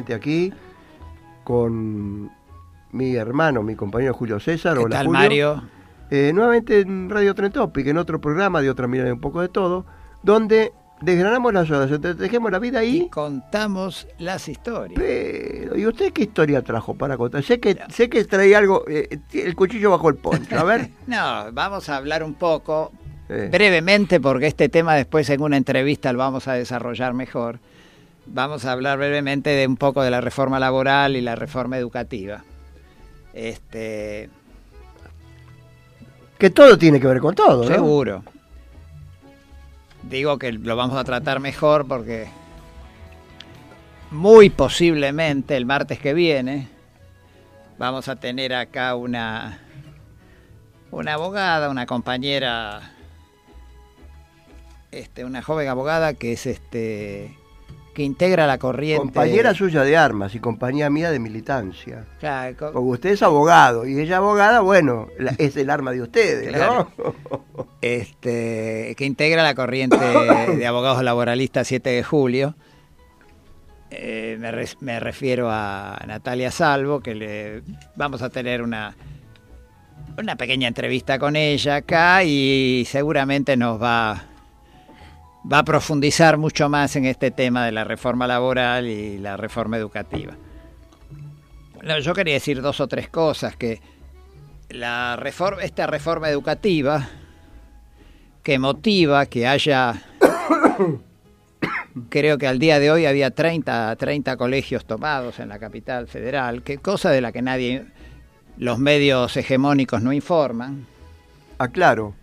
Nuevamente 0.00 0.14
aquí 0.14 0.52
con 1.44 2.30
mi 2.92 3.14
hermano, 3.16 3.62
mi 3.62 3.74
compañero 3.76 4.14
Julio 4.14 4.40
César. 4.40 4.76
¿Qué 4.76 4.84
Hola, 4.84 4.96
tal, 4.96 5.06
Julio. 5.06 5.20
Mario? 5.20 5.62
Eh, 6.10 6.32
nuevamente 6.34 6.80
en 6.80 7.08
Radio 7.08 7.34
Tren 7.34 7.52
Topic, 7.52 7.86
en 7.86 7.98
otro 7.98 8.20
programa 8.20 8.60
de 8.60 8.70
otra 8.70 8.88
mirada 8.88 9.10
y 9.10 9.12
un 9.12 9.20
poco 9.20 9.40
de 9.40 9.48
todo, 9.48 9.86
donde 10.22 10.72
desgranamos 11.02 11.52
las 11.52 11.70
horas, 11.70 12.00
dejemos 12.18 12.50
la 12.50 12.58
vida 12.58 12.82
Y 12.82 13.00
ahí. 13.02 13.08
contamos 13.08 14.08
las 14.18 14.48
historias. 14.48 14.98
Pero, 15.00 15.76
¿y 15.78 15.86
usted 15.86 16.12
qué 16.12 16.22
historia 16.22 16.62
trajo 16.62 16.94
para 16.94 17.16
contar? 17.16 17.42
Sé 17.44 17.60
que, 17.60 17.78
sé 17.90 18.08
que 18.10 18.24
traía 18.24 18.58
algo, 18.58 18.84
eh, 18.88 19.20
el 19.32 19.54
cuchillo 19.54 19.90
bajo 19.92 20.08
el 20.08 20.16
poncho, 20.16 20.58
a 20.58 20.64
ver. 20.64 20.90
No, 21.06 21.52
vamos 21.52 21.88
a 21.88 21.96
hablar 21.96 22.24
un 22.24 22.34
poco, 22.34 22.90
Eh, 23.28 23.48
brevemente, 23.52 24.18
porque 24.18 24.48
este 24.48 24.68
tema 24.68 24.94
después 24.96 25.30
en 25.30 25.40
una 25.42 25.56
entrevista 25.56 26.12
lo 26.12 26.18
vamos 26.18 26.48
a 26.48 26.54
desarrollar 26.54 27.14
mejor. 27.14 27.60
Vamos 28.32 28.64
a 28.64 28.72
hablar 28.72 28.98
brevemente 28.98 29.50
de 29.50 29.66
un 29.66 29.76
poco 29.76 30.02
de 30.02 30.10
la 30.10 30.20
reforma 30.20 30.60
laboral 30.60 31.16
y 31.16 31.20
la 31.20 31.34
reforma 31.34 31.76
educativa. 31.76 32.44
Este, 33.32 34.30
que 36.38 36.48
todo 36.48 36.78
tiene 36.78 37.00
que 37.00 37.08
ver 37.08 37.18
con 37.18 37.34
todo, 37.34 37.64
¿no? 37.64 37.74
seguro. 37.74 38.22
Digo 40.04 40.38
que 40.38 40.52
lo 40.52 40.76
vamos 40.76 40.96
a 40.96 41.04
tratar 41.04 41.40
mejor 41.40 41.86
porque 41.86 42.28
muy 44.12 44.48
posiblemente 44.48 45.56
el 45.56 45.66
martes 45.66 45.98
que 45.98 46.14
viene 46.14 46.68
vamos 47.78 48.08
a 48.08 48.16
tener 48.16 48.54
acá 48.54 48.94
una 48.94 49.60
una 50.92 51.14
abogada, 51.14 51.68
una 51.68 51.86
compañera 51.86 52.92
este 54.92 55.24
una 55.24 55.42
joven 55.42 55.68
abogada 55.68 56.14
que 56.14 56.32
es 56.32 56.46
este 56.46 57.36
que 57.94 58.02
integra 58.04 58.46
la 58.46 58.58
corriente 58.58 59.02
Compañera 59.02 59.52
suya 59.52 59.82
de 59.82 59.96
armas 59.96 60.34
y 60.34 60.38
compañía 60.40 60.88
mía 60.90 61.10
de 61.10 61.18
militancia. 61.18 62.04
Claro, 62.20 62.56
co- 62.56 62.72
Porque 62.72 62.88
usted 62.88 63.10
es 63.10 63.22
abogado 63.22 63.86
y 63.86 63.98
ella 64.00 64.18
abogada, 64.18 64.60
bueno, 64.60 65.08
la- 65.18 65.34
es 65.38 65.56
el 65.56 65.70
arma 65.70 65.90
de 65.90 66.02
ustedes, 66.02 66.48
Claro. 66.52 66.90
¿no? 66.96 67.66
este, 67.82 68.94
que 68.96 69.04
integra 69.04 69.42
la 69.42 69.54
corriente 69.54 69.96
de 70.56 70.66
abogados 70.66 71.02
laboralistas 71.02 71.66
7 71.66 71.90
de 71.90 72.02
julio. 72.04 72.54
Eh, 73.90 74.36
me, 74.38 74.52
re- 74.52 74.68
me 74.80 75.00
refiero 75.00 75.48
a 75.50 76.00
Natalia 76.06 76.52
Salvo, 76.52 77.00
que 77.00 77.14
le 77.16 77.62
vamos 77.96 78.22
a 78.22 78.30
tener 78.30 78.62
una, 78.62 78.94
una 80.16 80.36
pequeña 80.36 80.68
entrevista 80.68 81.18
con 81.18 81.34
ella 81.34 81.76
acá 81.76 82.22
y 82.22 82.84
seguramente 82.86 83.56
nos 83.56 83.82
va, 83.82 84.26
va 85.50 85.58
a 85.58 85.64
profundizar 85.64 86.38
mucho 86.38 86.68
más 86.68 86.96
en 86.96 87.04
este 87.04 87.30
tema 87.30 87.64
de 87.64 87.72
la 87.72 87.84
reforma 87.84 88.26
laboral 88.26 88.86
y 88.86 89.18
la 89.18 89.36
reforma 89.36 89.76
educativa. 89.76 90.36
Yo 92.02 92.14
quería 92.14 92.34
decir 92.34 92.60
dos 92.60 92.80
o 92.80 92.88
tres 92.88 93.08
cosas, 93.08 93.56
que 93.56 93.80
la 94.68 95.16
reforma, 95.16 95.62
esta 95.62 95.86
reforma 95.86 96.28
educativa 96.28 97.08
que 98.42 98.58
motiva 98.58 99.26
que 99.26 99.46
haya, 99.46 100.02
creo 102.08 102.38
que 102.38 102.46
al 102.46 102.58
día 102.58 102.78
de 102.78 102.90
hoy 102.90 103.06
había 103.06 103.30
30, 103.30 103.96
30 103.96 104.36
colegios 104.36 104.84
tomados 104.84 105.38
en 105.40 105.48
la 105.48 105.58
capital 105.58 106.06
federal, 106.06 106.62
que 106.62 106.78
cosa 106.78 107.10
de 107.10 107.20
la 107.20 107.32
que 107.32 107.42
nadie, 107.42 107.86
los 108.58 108.78
medios 108.78 109.36
hegemónicos 109.36 110.02
no 110.02 110.12
informan. 110.12 110.86
Aclaro, 111.58 112.14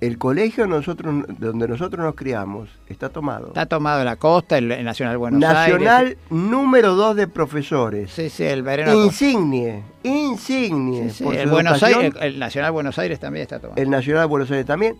el 0.00 0.16
colegio 0.18 0.66
nosotros, 0.66 1.24
donde 1.38 1.66
nosotros 1.66 2.04
nos 2.04 2.14
criamos 2.14 2.68
está 2.88 3.08
tomado. 3.08 3.48
Está 3.48 3.66
tomado 3.66 3.98
en 4.00 4.04
la 4.06 4.16
costa, 4.16 4.56
el, 4.58 4.70
el 4.70 4.84
Nacional 4.84 5.18
Buenos 5.18 5.40
Nacional 5.40 6.06
Aires. 6.06 6.18
número 6.30 6.94
dos 6.94 7.16
de 7.16 7.26
profesores. 7.26 8.10
Sí, 8.12 8.30
sí, 8.30 8.44
el 8.44 8.62
Vereno. 8.62 8.94
Insignie, 8.94 9.82
insignie. 10.04 11.04
Sí, 11.10 11.16
sí, 11.18 11.24
por 11.24 11.34
el, 11.34 11.44
su 11.44 11.50
Buenos 11.50 11.72
educación. 11.82 12.04
Aires, 12.04 12.18
el 12.22 12.38
Nacional 12.38 12.72
Buenos 12.72 12.98
Aires 12.98 13.18
también 13.20 13.42
está 13.42 13.58
tomado. 13.58 13.80
el 13.82 13.90
Nacional 13.90 14.26
Buenos 14.28 14.50
Aires 14.50 14.66
también, 14.66 14.96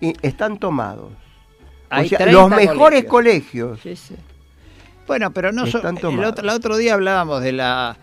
y 0.00 0.12
están 0.22 0.58
tomados. 0.58 1.12
Hay 1.88 2.06
o 2.06 2.08
sea, 2.10 2.18
30 2.18 2.40
los 2.40 2.50
mejores 2.50 3.04
colegios. 3.04 3.78
colegios. 3.78 3.80
Sí, 3.82 3.96
sí. 3.96 4.16
Bueno, 5.06 5.30
pero 5.32 5.52
no 5.52 5.66
so- 5.66 5.78
Están 5.78 5.98
el 5.98 6.24
otro, 6.24 6.44
el 6.44 6.50
otro 6.50 6.76
día 6.76 6.94
hablábamos 6.94 7.42
de 7.42 7.52
la 7.52 7.96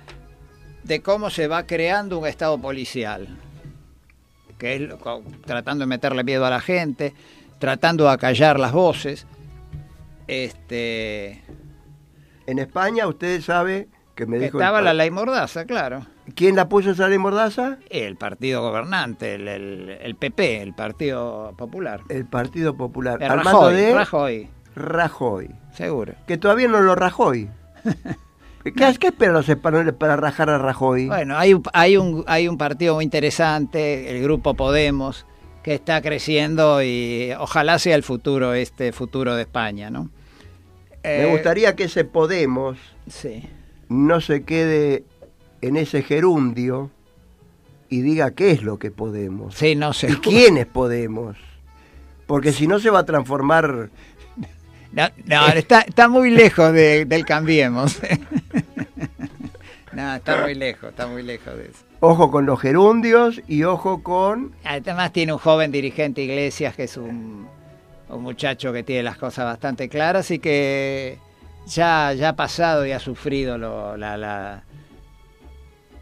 de 0.83 1.01
cómo 1.01 1.29
se 1.29 1.47
va 1.47 1.63
creando 1.67 2.17
un 2.19 2.25
estado 2.27 2.57
policial, 2.57 3.27
que 4.59 4.75
es 4.75 4.89
tratando 5.45 5.83
de 5.83 5.87
meterle 5.87 6.23
miedo 6.23 6.45
a 6.45 6.49
la 6.51 6.59
gente, 6.61 7.13
tratando 7.57 8.03
de 8.03 8.11
acallar 8.11 8.59
las 8.59 8.71
voces. 8.73 9.25
Este, 10.27 11.41
En 12.45 12.59
España, 12.59 13.07
usted 13.07 13.41
sabe 13.41 13.87
que 14.15 14.25
me 14.25 14.37
que 14.37 14.45
dijo. 14.45 14.59
estaba 14.59 14.81
la 14.81 14.93
ley 14.93 15.09
Mordaza, 15.11 15.65
claro. 15.65 16.05
¿Quién 16.35 16.55
la 16.55 16.69
puso 16.69 16.91
esa 16.91 17.07
ley 17.07 17.17
Mordaza? 17.17 17.77
El 17.89 18.15
partido 18.15 18.61
gobernante, 18.61 19.33
el, 19.35 19.47
el- 19.47 19.89
el 20.01 20.15
PP, 20.15 20.61
el 20.61 20.73
Partido 20.75 21.53
Popular. 21.57 22.01
El 22.09 22.25
Partido 22.25 22.75
Popular. 22.75 23.21
El 23.23 23.29
Rajoy, 23.29 23.73
de 23.75 23.93
Rajoy, 23.95 24.49
Rajoy. 24.75 25.49
seguro. 25.73 26.13
Que 26.27 26.37
todavía 26.37 26.67
no 26.67 26.81
lo 26.81 26.93
Rajoy. 26.95 27.49
¿Qué, 28.63 28.73
qué 28.99 29.07
esperan 29.07 29.33
los 29.33 29.47
españoles 29.49 29.93
para 29.93 30.15
rajar 30.15 30.49
a 30.49 30.57
Rajoy? 30.57 31.07
Bueno, 31.07 31.37
hay, 31.37 31.53
un- 31.53 31.63
hay, 31.73 31.97
un, 31.97 32.23
hay 32.27 32.47
un 32.47 32.57
partido 32.57 32.95
muy 32.95 33.03
interesante, 33.05 34.09
el 34.15 34.21
Grupo 34.23 34.53
Podemos, 34.53 35.25
que 35.63 35.73
está 35.75 36.01
creciendo 36.01 36.83
y 36.83 37.31
ojalá 37.39 37.79
sea 37.79 37.95
el 37.95 38.03
futuro, 38.03 38.53
este 38.53 38.91
futuro 38.91 39.35
de 39.35 39.43
España, 39.43 39.89
¿no? 39.89 40.09
Me 41.03 41.23
Eh, 41.23 41.31
gustaría 41.31 41.75
que 41.75 41.85
ese 41.85 42.03
Podemos 42.03 42.77
Sí. 43.07 43.43
no 43.87 44.19
se 44.21 44.43
quede 44.43 45.05
en 45.61 45.77
ese 45.77 46.03
gerundio 46.03 46.91
y 47.89 48.01
diga 48.01 48.31
qué 48.31 48.51
es 48.51 48.61
lo 48.63 48.77
que 48.77 48.91
Podemos. 48.91 49.55
Sí, 49.55 49.75
no 49.75 49.93
sé. 49.93 50.11
¿Y 50.11 50.15
quiénes 50.17 50.65
Podemos? 50.65 51.37
Porque 52.27 52.51
si 52.51 52.67
no 52.67 52.79
se 52.79 52.89
va 52.89 52.99
a 52.99 53.05
transformar... 53.05 53.89
No, 54.91 55.07
no, 55.25 55.47
está, 55.49 55.81
está 55.81 56.07
muy 56.07 56.31
lejos 56.31 56.73
de- 56.73 57.05
del 57.05 57.23
Cambiemos. 57.25 57.99
no, 59.93 60.15
está 60.15 60.41
muy 60.41 60.55
lejos, 60.55 60.89
está 60.89 61.07
muy 61.07 61.23
lejos 61.23 61.55
de 61.57 61.65
eso. 61.65 61.83
Ojo 61.99 62.31
con 62.31 62.45
los 62.45 62.59
gerundios 62.61 63.41
y 63.47 63.63
ojo 63.63 64.01
con... 64.01 64.53
Además 64.63 65.11
tiene 65.11 65.33
un 65.33 65.39
joven 65.39 65.71
dirigente 65.71 66.21
Iglesias 66.23 66.75
que 66.75 66.85
es 66.85 66.95
un, 66.97 67.47
un 68.09 68.23
muchacho 68.23 68.71
que 68.71 68.83
tiene 68.83 69.03
las 69.03 69.17
cosas 69.17 69.45
bastante 69.45 69.89
claras 69.89 70.31
y 70.31 70.39
que 70.39 71.17
ya, 71.67 72.13
ya 72.13 72.29
ha 72.29 72.35
pasado 72.35 72.85
y 72.85 72.91
ha 72.93 72.99
sufrido 72.99 73.57
lo, 73.57 73.97
la, 73.97 74.15
la, 74.17 74.63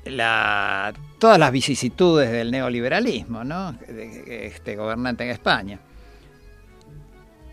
la, 0.06 0.94
todas 1.18 1.40
las 1.40 1.52
vicisitudes 1.52 2.32
del 2.32 2.52
neoliberalismo, 2.52 3.44
¿no? 3.44 3.76
Este 3.88 4.76
gobernante 4.76 5.24
en 5.24 5.32
España. 5.32 5.80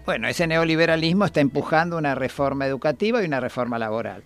Bueno, 0.05 0.29
ese 0.29 0.47
neoliberalismo 0.47 1.25
está 1.25 1.41
empujando 1.41 1.97
una 1.97 2.15
reforma 2.15 2.67
educativa 2.67 3.23
y 3.23 3.27
una 3.27 3.41
reforma 3.41 3.79
laboral. 3.79 4.23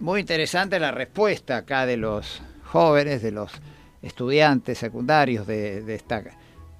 Muy 0.00 0.18
interesante 0.18 0.80
la 0.80 0.90
respuesta 0.90 1.58
acá 1.58 1.86
de 1.86 1.96
los 1.96 2.42
jóvenes, 2.64 3.22
de 3.22 3.30
los 3.30 3.52
estudiantes 4.02 4.78
secundarios 4.78 5.46
de, 5.46 5.94
esta 5.94 6.24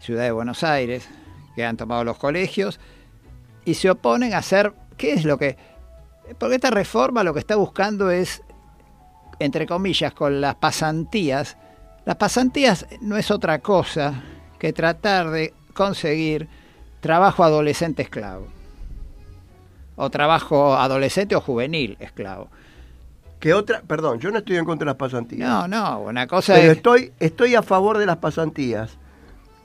ciudad 0.00 0.24
de 0.24 0.32
Buenos 0.32 0.64
Aires, 0.64 1.08
que 1.54 1.64
han 1.64 1.76
tomado 1.76 2.02
los 2.02 2.18
colegios 2.18 2.80
y 3.64 3.74
se 3.74 3.90
oponen 3.90 4.34
a 4.34 4.38
hacer, 4.38 4.72
¿qué 4.96 5.12
es 5.12 5.24
lo 5.24 5.38
que? 5.38 5.56
Porque 6.36 6.56
esta 6.56 6.72
reforma 6.72 7.22
lo 7.22 7.34
que 7.34 7.40
está 7.40 7.54
buscando 7.54 8.10
es, 8.10 8.42
entre 9.38 9.66
comillas, 9.66 10.14
con 10.14 10.40
las 10.40 10.56
pasantías, 10.56 11.56
las 12.04 12.16
pasantías 12.16 12.86
no 13.02 13.16
es 13.16 13.30
otra 13.30 13.60
cosa 13.60 14.20
que 14.58 14.72
tratar 14.72 15.30
de 15.30 15.54
conseguir 15.74 16.48
trabajo 17.02 17.44
adolescente 17.44 18.00
esclavo. 18.00 18.46
O 19.96 20.08
trabajo 20.08 20.74
adolescente 20.74 21.36
o 21.36 21.40
juvenil 21.42 21.98
esclavo. 22.00 22.48
Que 23.40 23.52
otra, 23.52 23.82
perdón, 23.82 24.20
yo 24.20 24.30
no 24.30 24.38
estoy 24.38 24.56
en 24.56 24.64
contra 24.64 24.86
de 24.86 24.90
las 24.90 24.96
pasantías. 24.96 25.46
No, 25.46 25.68
no, 25.68 26.00
una 26.00 26.26
cosa 26.28 26.54
Pero 26.54 26.70
es... 26.70 26.76
estoy, 26.78 27.12
estoy 27.18 27.56
a 27.56 27.62
favor 27.62 27.98
de 27.98 28.06
las 28.06 28.18
pasantías 28.18 28.96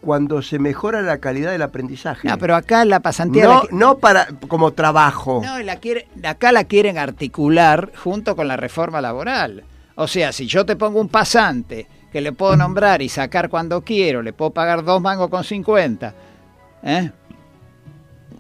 cuando 0.02 0.42
se 0.42 0.58
mejora 0.58 1.02
la 1.04 1.20
calidad 1.20 1.52
del 1.52 1.62
aprendizaje. 1.62 2.28
No, 2.28 2.38
pero 2.40 2.56
acá 2.56 2.84
la 2.86 3.02
pasantía... 3.02 3.46
no, 3.46 3.64
la... 3.64 3.70
no 3.72 3.98
para 4.00 4.28
como 4.48 4.74
trabajo. 4.74 5.42
No, 5.44 5.60
la 5.60 5.76
quiere, 5.78 6.08
acá 6.24 6.52
la 6.52 6.64
quieren 6.64 6.98
articular 6.98 7.92
junto 7.96 8.36
con 8.36 8.48
la 8.48 8.58
reforma 8.58 9.00
laboral. 9.00 9.64
O 9.96 10.08
sea, 10.08 10.32
si 10.32 10.48
yo 10.48 10.66
te 10.66 10.76
pongo 10.76 11.00
un 11.00 11.10
pasante 11.10 11.88
que 12.12 12.20
le 12.20 12.32
puedo 12.32 12.58
nombrar 12.58 13.04
y 13.04 13.10
sacar 13.10 13.48
cuando 13.50 13.84
quiero, 13.84 14.24
le 14.24 14.34
puedo 14.34 14.52
pagar 14.52 14.84
dos 14.84 15.02
mangos 15.02 15.30
con 15.30 15.44
50, 15.44 16.16
¿eh? 16.84 17.12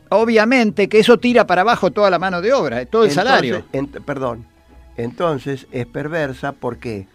Obviamente 0.09 0.88
que 0.89 1.00
eso 1.00 1.18
tira 1.19 1.48
para 1.48 1.62
abajo 1.62 1.92
toda 1.92 2.09
la 2.09 2.19
mano 2.19 2.42
de 2.42 2.54
obra, 2.54 2.86
todo 2.86 3.04
el 3.04 3.09
Entonces, 3.09 3.13
salario. 3.15 3.63
en- 3.74 3.88
perdón. 3.88 4.45
Entonces 4.95 5.68
es 5.71 5.86
perversa 5.86 6.51
¿por 6.54 6.77
qué? 6.77 7.07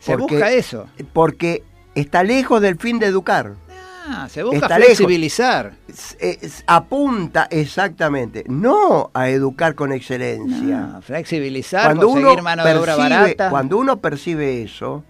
Se 0.00 0.16
Porque- 0.16 0.34
busca 0.34 0.50
eso. 0.52 0.86
Porque 1.12 1.62
está 1.94 2.22
lejos 2.24 2.60
del 2.60 2.76
fin 2.78 2.98
de 2.98 3.06
educar. 3.06 3.54
Ah, 4.08 4.28
se 4.30 4.42
busca 4.42 4.56
Está 4.66 4.76
flexibilizar. 4.76 5.72
Es- 6.18 6.64
apunta 6.66 7.46
exactamente, 7.50 8.44
no 8.48 9.10
a 9.14 9.28
educar 9.28 9.74
con 9.74 9.92
excelencia. 9.92 10.98
Flexibilizar, 11.02 11.84
cuando 11.84 12.08
uno 12.08 12.20
conseguir 12.22 12.42
mano 12.42 12.64
de 12.64 12.74
obra 12.74 12.96
barata. 12.96 13.50
cuando 13.50 13.76
uno 13.78 14.00
percibe 14.00 14.62
eso, 14.62 15.04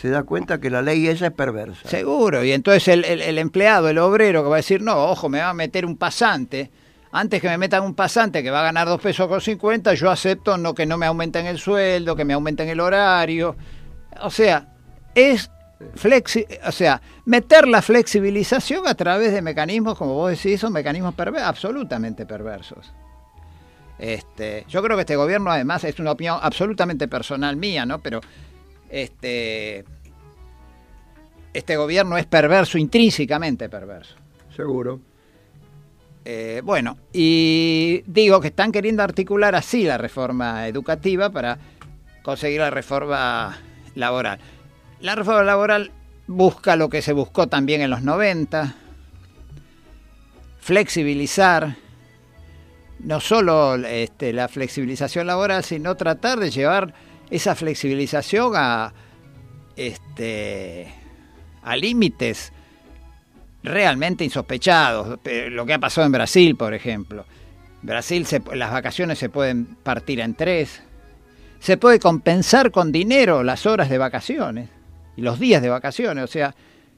se 0.00 0.10
da 0.10 0.22
cuenta 0.22 0.58
que 0.60 0.70
la 0.70 0.80
ley 0.82 1.08
esa 1.08 1.26
es 1.26 1.32
perversa. 1.32 1.88
Seguro, 1.88 2.44
y 2.44 2.52
entonces 2.52 2.86
el, 2.88 3.04
el- 3.04 3.38
empleado, 3.38 3.88
el 3.88 3.98
obrero 3.98 4.42
que 4.42 4.48
va 4.48 4.56
a 4.56 4.58
decir, 4.58 4.80
no, 4.82 4.96
ojo, 5.06 5.28
me 5.28 5.40
va 5.40 5.50
a 5.50 5.54
meter 5.54 5.84
un 5.86 5.96
pasante, 5.96 6.70
antes 7.10 7.40
que 7.40 7.48
me 7.48 7.58
metan 7.58 7.82
un 7.82 7.94
pasante 7.94 8.42
que 8.42 8.50
va 8.50 8.60
a 8.60 8.64
ganar 8.64 8.86
dos 8.86 9.00
pesos 9.00 9.26
con 9.28 9.40
50, 9.40 9.94
yo 9.94 10.10
acepto 10.10 10.56
no 10.58 10.74
que 10.74 10.86
no 10.86 10.98
me 10.98 11.06
aumenten 11.06 11.46
el 11.46 11.58
sueldo, 11.58 12.14
que 12.14 12.24
me 12.24 12.34
aumenten 12.34 12.68
el 12.68 12.80
horario. 12.80 13.56
O 14.22 14.30
sea, 14.30 14.68
es 15.14 15.50
flexi 15.94 16.44
o 16.66 16.72
sea, 16.72 17.00
meter 17.24 17.66
la 17.66 17.80
flexibilización 17.82 18.86
a 18.86 18.94
través 18.94 19.32
de 19.32 19.42
mecanismos, 19.42 19.96
como 19.96 20.14
vos 20.14 20.30
decís, 20.30 20.60
son 20.60 20.72
mecanismos 20.72 21.14
perver- 21.16 21.40
absolutamente 21.42 22.26
perversos. 22.26 22.92
Este, 23.98 24.64
yo 24.68 24.80
creo 24.82 24.96
que 24.96 25.00
este 25.02 25.16
gobierno, 25.16 25.50
además, 25.50 25.82
es 25.84 25.98
una 25.98 26.12
opinión 26.12 26.38
absolutamente 26.40 27.08
personal 27.08 27.56
mía, 27.56 27.84
¿no? 27.84 27.98
Pero 27.98 28.20
este, 28.88 29.84
este 31.52 31.76
gobierno 31.76 32.16
es 32.16 32.26
perverso, 32.26 32.78
intrínsecamente 32.78 33.68
perverso. 33.68 34.14
Seguro. 34.54 35.00
Eh, 36.24 36.60
bueno, 36.64 36.98
y 37.12 38.02
digo 38.06 38.40
que 38.40 38.48
están 38.48 38.70
queriendo 38.70 39.02
articular 39.02 39.54
así 39.54 39.84
la 39.84 39.96
reforma 39.96 40.68
educativa 40.68 41.30
para 41.30 41.58
conseguir 42.22 42.60
la 42.60 42.70
reforma 42.70 43.56
laboral. 43.94 44.38
La 45.00 45.14
reforma 45.14 45.42
laboral 45.42 45.90
busca 46.26 46.76
lo 46.76 46.90
que 46.90 47.00
se 47.02 47.12
buscó 47.12 47.46
también 47.46 47.80
en 47.80 47.90
los 47.90 48.02
90, 48.02 48.74
flexibilizar 50.60 51.76
no 52.98 53.20
solo 53.20 53.76
este, 53.76 54.32
la 54.32 54.48
flexibilización 54.48 55.26
laboral, 55.26 55.64
sino 55.64 55.96
tratar 55.96 56.38
de 56.40 56.50
llevar 56.50 56.92
esa 57.30 57.54
flexibilización 57.54 58.52
a, 58.56 58.92
este, 59.76 60.92
a 61.62 61.76
límites 61.76 62.52
realmente 63.62 64.24
insospechados. 64.24 65.18
Lo 65.50 65.66
que 65.66 65.74
ha 65.74 65.78
pasado 65.78 66.06
en 66.06 66.12
Brasil, 66.12 66.56
por 66.56 66.74
ejemplo. 66.74 67.24
Brasil, 67.82 68.26
se- 68.26 68.42
las 68.54 68.72
vacaciones 68.72 69.18
se 69.18 69.28
pueden 69.28 69.66
partir 69.82 70.20
en 70.20 70.34
tres. 70.34 70.82
Se 71.60 71.76
puede 71.76 71.98
compensar 71.98 72.70
con 72.70 72.92
dinero 72.92 73.42
las 73.42 73.66
horas 73.66 73.88
de 73.88 73.98
vacaciones 73.98 74.68
y 75.16 75.22
los 75.22 75.38
días 75.40 75.60
de 75.62 75.68
vacaciones. 75.68 76.24
O 76.24 76.26
sea, 76.28 76.54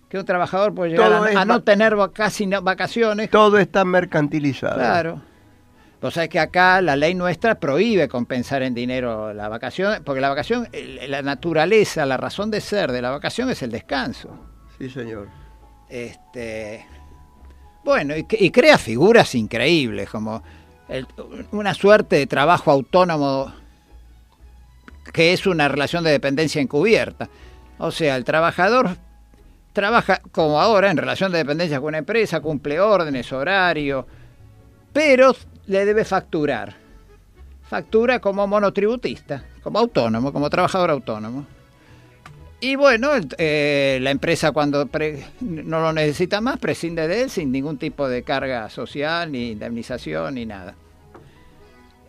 que 0.08 0.18
un 0.18 0.24
trabajador 0.24 0.74
puede 0.74 0.90
llegar 0.92 1.12
a, 1.36 1.44
no 1.44 1.62
tener 1.62 1.96
casi 2.12 2.46
no- 2.46 2.62
vacaciones. 2.62 3.30
Todo 3.30 3.58
está 3.58 3.84
mercantilizado. 3.84 4.74
Claro. 4.76 5.22
Vos 6.00 6.14
sabés 6.14 6.30
que 6.30 6.38
acá 6.40 6.80
la 6.80 6.96
ley 6.96 7.14
nuestra 7.14 7.56
prohíbe 7.56 8.08
compensar 8.08 8.62
en 8.62 8.74
dinero 8.74 9.34
la 9.34 9.48
vacación, 9.48 10.02
porque 10.04 10.20
la 10.20 10.30
vacación, 10.30 10.66
la 11.08 11.20
naturaleza, 11.22 12.06
la 12.06 12.16
razón 12.16 12.50
de 12.50 12.60
ser 12.62 12.90
de 12.90 13.02
la 13.02 13.10
vacación 13.10 13.50
es 13.50 13.62
el 13.62 13.70
descanso. 13.70 14.30
Sí, 14.78 14.88
señor. 14.88 15.28
Este, 15.90 16.86
bueno, 17.84 18.16
y, 18.16 18.24
y 18.30 18.50
crea 18.50 18.78
figuras 18.78 19.34
increíbles, 19.34 20.08
como 20.08 20.42
el- 20.88 21.06
una 21.52 21.74
suerte 21.74 22.16
de 22.16 22.26
trabajo 22.26 22.70
autónomo 22.70 23.52
que 25.12 25.32
es 25.32 25.46
una 25.46 25.68
relación 25.68 26.04
de 26.04 26.12
dependencia 26.12 26.62
encubierta. 26.62 27.28
O 27.78 27.90
sea, 27.90 28.16
el 28.16 28.24
trabajador 28.24 28.96
trabaja 29.72 30.20
como 30.32 30.60
ahora 30.60 30.90
en 30.90 30.96
relación 30.96 31.32
de 31.32 31.38
dependencia 31.38 31.78
con 31.78 31.88
una 31.88 31.98
empresa, 31.98 32.40
cumple 32.40 32.80
órdenes, 32.80 33.32
horario, 33.32 34.06
pero 34.92 35.34
le 35.70 35.84
debe 35.84 36.04
facturar. 36.04 36.74
Factura 37.62 38.18
como 38.18 38.44
monotributista, 38.48 39.44
como 39.62 39.78
autónomo, 39.78 40.32
como 40.32 40.50
trabajador 40.50 40.90
autónomo. 40.90 41.46
Y 42.58 42.74
bueno, 42.74 43.10
eh, 43.38 44.00
la 44.02 44.10
empresa 44.10 44.50
cuando 44.50 44.88
no 45.40 45.80
lo 45.80 45.92
necesita 45.92 46.40
más 46.40 46.58
prescinde 46.58 47.06
de 47.06 47.22
él 47.22 47.30
sin 47.30 47.52
ningún 47.52 47.78
tipo 47.78 48.08
de 48.08 48.24
carga 48.24 48.68
social, 48.68 49.30
ni 49.30 49.52
indemnización, 49.52 50.34
ni 50.34 50.44
nada. 50.44 50.74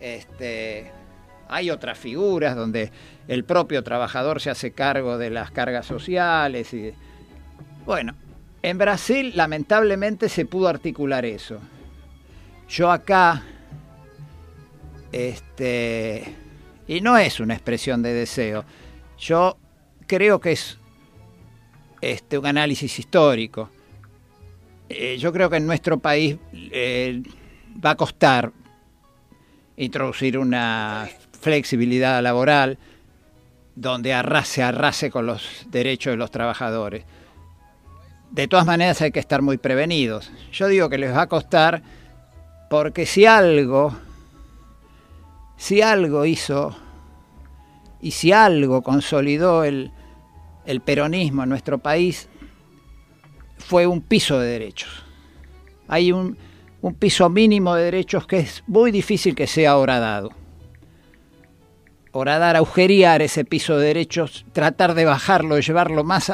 Este, 0.00 0.90
hay 1.48 1.70
otras 1.70 1.96
figuras 1.96 2.56
donde 2.56 2.90
el 3.28 3.44
propio 3.44 3.84
trabajador 3.84 4.40
se 4.40 4.50
hace 4.50 4.72
cargo 4.72 5.18
de 5.18 5.30
las 5.30 5.52
cargas 5.52 5.86
sociales. 5.86 6.74
Y, 6.74 6.92
bueno, 7.86 8.14
en 8.62 8.76
Brasil 8.76 9.32
lamentablemente 9.36 10.28
se 10.28 10.46
pudo 10.46 10.66
articular 10.66 11.24
eso. 11.24 11.60
Yo 12.72 12.90
acá, 12.90 13.42
este, 15.12 16.24
y 16.88 17.02
no 17.02 17.18
es 17.18 17.38
una 17.38 17.52
expresión 17.52 18.02
de 18.02 18.14
deseo, 18.14 18.64
yo 19.18 19.58
creo 20.06 20.40
que 20.40 20.52
es 20.52 20.78
este, 22.00 22.38
un 22.38 22.46
análisis 22.46 22.98
histórico. 22.98 23.68
Eh, 24.88 25.18
yo 25.18 25.34
creo 25.34 25.50
que 25.50 25.58
en 25.58 25.66
nuestro 25.66 25.98
país 25.98 26.38
eh, 26.54 27.22
va 27.84 27.90
a 27.90 27.94
costar 27.94 28.52
introducir 29.76 30.38
una 30.38 31.10
flexibilidad 31.42 32.22
laboral 32.22 32.78
donde 33.74 34.14
arrase, 34.14 34.62
arrase 34.62 35.10
con 35.10 35.26
los 35.26 35.66
derechos 35.66 36.12
de 36.12 36.16
los 36.16 36.30
trabajadores. 36.30 37.04
De 38.30 38.48
todas 38.48 38.64
maneras 38.64 39.02
hay 39.02 39.12
que 39.12 39.20
estar 39.20 39.42
muy 39.42 39.58
prevenidos. 39.58 40.32
Yo 40.52 40.68
digo 40.68 40.88
que 40.88 40.96
les 40.96 41.14
va 41.14 41.20
a 41.20 41.28
costar 41.28 41.82
porque 42.72 43.04
si 43.04 43.26
algo, 43.26 43.94
si 45.58 45.82
algo 45.82 46.24
hizo 46.24 46.74
y 48.00 48.12
si 48.12 48.32
algo 48.32 48.80
consolidó 48.80 49.62
el, 49.62 49.92
peronismo 50.82 51.42
en 51.42 51.50
nuestro 51.50 51.76
país, 51.76 52.30
fue 53.58 53.86
un 53.86 54.00
piso 54.00 54.38
de 54.38 54.48
derechos. 54.48 55.04
Hay 55.86 56.12
un, 56.12 56.38
piso 56.98 57.28
mínimo 57.28 57.74
de 57.74 57.84
derechos 57.84 58.26
que 58.26 58.38
es 58.38 58.64
muy 58.66 58.90
difícil 58.90 59.34
que 59.34 59.46
sea 59.46 59.72
ahora 59.72 59.98
dado. 59.98 60.30
horadar, 62.12 62.56
agujerear 62.56 63.20
ese 63.20 63.44
piso 63.44 63.76
de 63.76 63.88
derechos, 63.88 64.46
tratar 64.54 64.94
de 64.94 65.04
bajarlo, 65.04 65.60
llevarlo 65.60 66.04
más... 66.04 66.32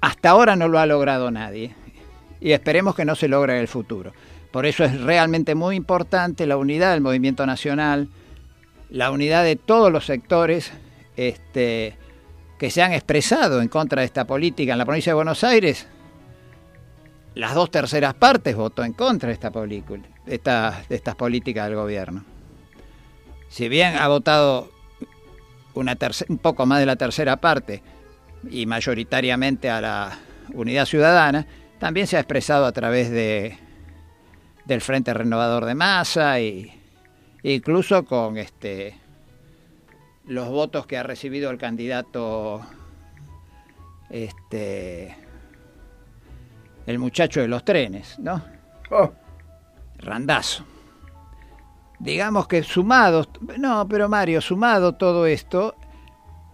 Hasta 0.00 0.30
ahora 0.30 0.56
no 0.56 0.68
lo 0.68 0.78
ha 0.78 0.86
logrado 0.86 1.30
nadie 1.30 1.74
y 2.40 2.52
esperemos 2.52 2.94
que 2.94 3.04
no 3.04 3.14
se 3.14 3.28
logre 3.28 3.54
en 3.54 3.60
el 3.60 3.68
futuro. 3.68 4.14
Por 4.54 4.66
eso 4.66 4.84
es 4.84 5.00
realmente 5.00 5.56
muy 5.56 5.74
importante 5.74 6.46
la 6.46 6.56
unidad 6.56 6.92
del 6.92 7.00
movimiento 7.00 7.44
nacional, 7.44 8.06
la 8.88 9.10
unidad 9.10 9.42
de 9.42 9.56
todos 9.56 9.90
los 9.90 10.06
sectores 10.06 10.70
este, 11.16 11.96
que 12.56 12.70
se 12.70 12.80
han 12.80 12.92
expresado 12.92 13.60
en 13.60 13.66
contra 13.66 14.02
de 14.02 14.06
esta 14.06 14.28
política 14.28 14.70
en 14.70 14.78
la 14.78 14.84
provincia 14.84 15.10
de 15.10 15.14
Buenos 15.14 15.42
Aires. 15.42 15.88
Las 17.34 17.56
dos 17.56 17.68
terceras 17.72 18.14
partes 18.14 18.54
votó 18.54 18.84
en 18.84 18.92
contra 18.92 19.26
de 19.26 19.32
esta 19.32 19.50
de, 19.50 20.94
estas 20.94 21.14
políticas 21.16 21.66
del 21.66 21.74
gobierno. 21.74 22.24
Si 23.48 23.68
bien 23.68 23.96
ha 23.96 24.06
votado 24.06 24.70
un 25.74 26.38
poco 26.38 26.64
más 26.64 26.78
de 26.78 26.86
la 26.86 26.94
tercera 26.94 27.38
parte 27.38 27.82
y 28.48 28.66
mayoritariamente 28.66 29.68
a 29.68 29.80
la 29.80 30.18
unidad 30.52 30.86
ciudadana, 30.86 31.44
también 31.80 32.06
se 32.06 32.16
ha 32.16 32.20
expresado 32.20 32.66
a 32.66 32.72
través 32.72 33.10
de, 33.10 33.58
del 34.64 34.80
Frente 34.80 35.12
Renovador 35.14 35.64
de 35.64 35.74
Masa 35.74 36.40
y 36.40 36.72
incluso 37.42 38.04
con 38.04 38.38
este 38.38 38.98
los 40.26 40.48
votos 40.48 40.86
que 40.86 40.96
ha 40.96 41.02
recibido 41.02 41.50
el 41.50 41.58
candidato 41.58 42.62
este 44.10 45.16
el 46.86 46.98
muchacho 46.98 47.40
de 47.40 47.48
los 47.48 47.64
trenes, 47.64 48.18
¿no? 48.18 48.42
Oh. 48.90 49.12
Randazo. 49.98 50.64
Digamos 51.98 52.46
que 52.46 52.62
sumados, 52.62 53.28
no, 53.58 53.88
pero 53.88 54.08
Mario, 54.08 54.40
sumado 54.42 54.94
todo 54.94 55.24
esto, 55.26 55.74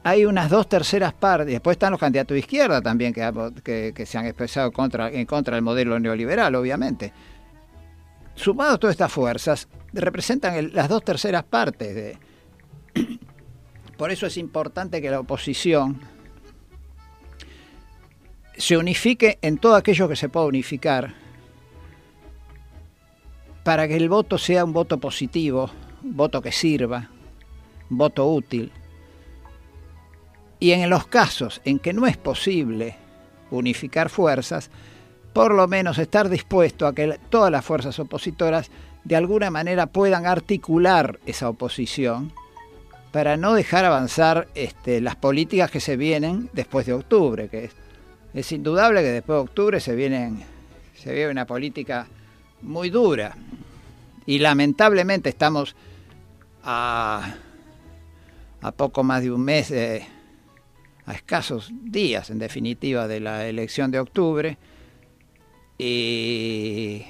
hay 0.05 0.25
unas 0.25 0.49
dos 0.49 0.69
terceras 0.69 1.13
partes, 1.13 1.49
después 1.49 1.75
están 1.75 1.91
los 1.91 2.01
candidatos 2.01 2.35
de 2.35 2.41
izquierda 2.41 2.81
también 2.81 3.13
que, 3.13 3.93
que, 3.95 4.07
se 4.07 4.19
han 4.19 4.27
expresado 4.27 4.71
contra, 4.71 5.11
en 5.11 5.27
contra 5.27 5.57
del 5.57 5.65
modelo 5.65 5.99
neoliberal, 5.99 6.55
obviamente. 6.55 7.13
Sumados 8.41 8.81
todas 8.81 8.95
estas 8.95 9.13
fuerzas, 9.13 9.69
representan 9.93 10.73
las 10.73 10.89
dos 10.89 11.05
terceras 11.05 11.45
partes. 11.45 11.95
De... 11.95 12.19
Por 13.99 14.11
eso 14.11 14.27
es 14.27 14.39
importante 14.39 15.03
que 15.03 15.11
la 15.11 15.21
oposición 15.21 16.01
se 18.57 18.79
unifique 18.79 19.39
en 19.43 19.59
todo 19.59 19.77
aquello 19.77 20.09
que 20.09 20.17
se 20.17 20.31
pueda 20.31 20.47
unificar 20.47 21.15
para 23.63 23.87
que 23.87 23.97
el 23.97 24.09
voto 24.09 24.39
sea 24.39 24.65
un 24.65 24.73
voto 24.73 24.99
positivo, 24.99 25.71
un 26.03 26.17
voto 26.17 26.41
que 26.41 26.51
sirva, 26.51 27.11
un 27.91 27.99
voto 27.99 28.27
útil 28.27 28.73
y 30.59 30.73
en 30.73 30.89
los 30.89 31.07
casos 31.07 31.61
en 31.67 31.79
que 31.79 31.93
no 31.93 32.07
es 32.07 32.17
posible 32.17 32.97
unificar 33.51 34.09
fuerzas, 34.09 34.71
por 35.33 35.55
lo 35.55 35.69
menos 35.69 35.99
estar 35.99 36.29
dispuesto 36.29 36.87
a 36.87 36.95
que 36.95 37.19
todas 37.29 37.51
las 37.51 37.65
fuerzas 37.65 37.99
opositoras 37.99 38.71
de 39.05 39.17
alguna 39.17 39.51
manera 39.51 39.87
puedan 39.87 40.27
articular 40.27 41.19
esa 41.27 41.49
oposición 41.49 42.33
para 43.13 43.37
no 43.37 43.55
dejar 43.55 43.85
avanzar 43.85 44.49
este, 44.55 45.01
las 45.01 45.17
políticas 45.17 45.71
que 45.71 45.81
se 45.81 45.97
vienen 45.97 46.49
después 46.53 46.87
de 46.87 46.93
octubre, 46.93 47.49
que 47.49 47.71
es, 48.35 48.53
indudable 48.53 49.03
que 49.03 49.09
después 49.09 49.37
de 49.37 49.43
octubre 49.43 49.81
se, 49.81 49.95
vienen, 49.95 50.45
se 50.95 51.13
viene 51.13 51.31
una 51.31 51.47
política 51.47 52.07
muy 52.63 52.91
dura 52.91 53.37
y 54.27 54.39
lamentablemente 54.39 55.29
estamos 55.29 55.75
a, 56.63 57.35
a 58.61 58.73
poco 58.73 59.03
más 59.03 59.23
de 59.23 59.33
un 59.33 59.41
mes 59.41 59.71
de 59.71 60.05
a 61.07 61.15
escasos 61.15 61.73
días, 61.83 62.31
en 62.31 62.39
definitiva, 62.39 63.09
de 63.09 63.19
la 63.19 63.49
elección 63.49 63.91
de 63.91 63.99
octubre. 63.99 64.59
Y, 65.83 67.07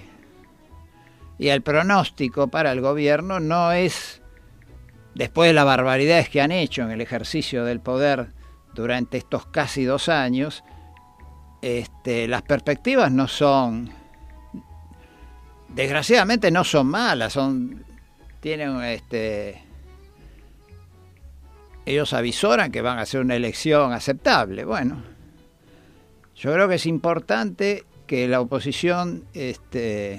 y 1.40 1.48
el 1.48 1.60
pronóstico 1.60 2.46
para 2.46 2.70
el 2.70 2.80
gobierno 2.80 3.40
no 3.40 3.72
es, 3.72 4.22
después 5.16 5.48
de 5.48 5.54
las 5.54 5.64
barbaridades 5.64 6.28
que 6.28 6.40
han 6.40 6.52
hecho 6.52 6.82
en 6.82 6.92
el 6.92 7.00
ejercicio 7.00 7.64
del 7.64 7.80
poder 7.80 8.28
durante 8.72 9.18
estos 9.18 9.44
casi 9.46 9.82
dos 9.82 10.08
años, 10.08 10.62
este, 11.62 12.28
las 12.28 12.42
perspectivas 12.42 13.10
no 13.10 13.26
son, 13.26 13.90
desgraciadamente 15.66 16.52
no 16.52 16.62
son 16.62 16.86
malas, 16.86 17.32
son, 17.32 17.84
tienen 18.38 18.80
este, 18.84 19.64
ellos 21.84 22.12
avisoran 22.12 22.70
que 22.70 22.82
van 22.82 22.98
a 22.98 23.02
hacer 23.02 23.20
una 23.20 23.34
elección 23.34 23.92
aceptable. 23.92 24.64
Bueno, 24.64 25.02
yo 26.36 26.52
creo 26.52 26.68
que 26.68 26.76
es 26.76 26.86
importante 26.86 27.84
que 28.10 28.26
la 28.26 28.40
oposición 28.40 29.22
este, 29.34 30.18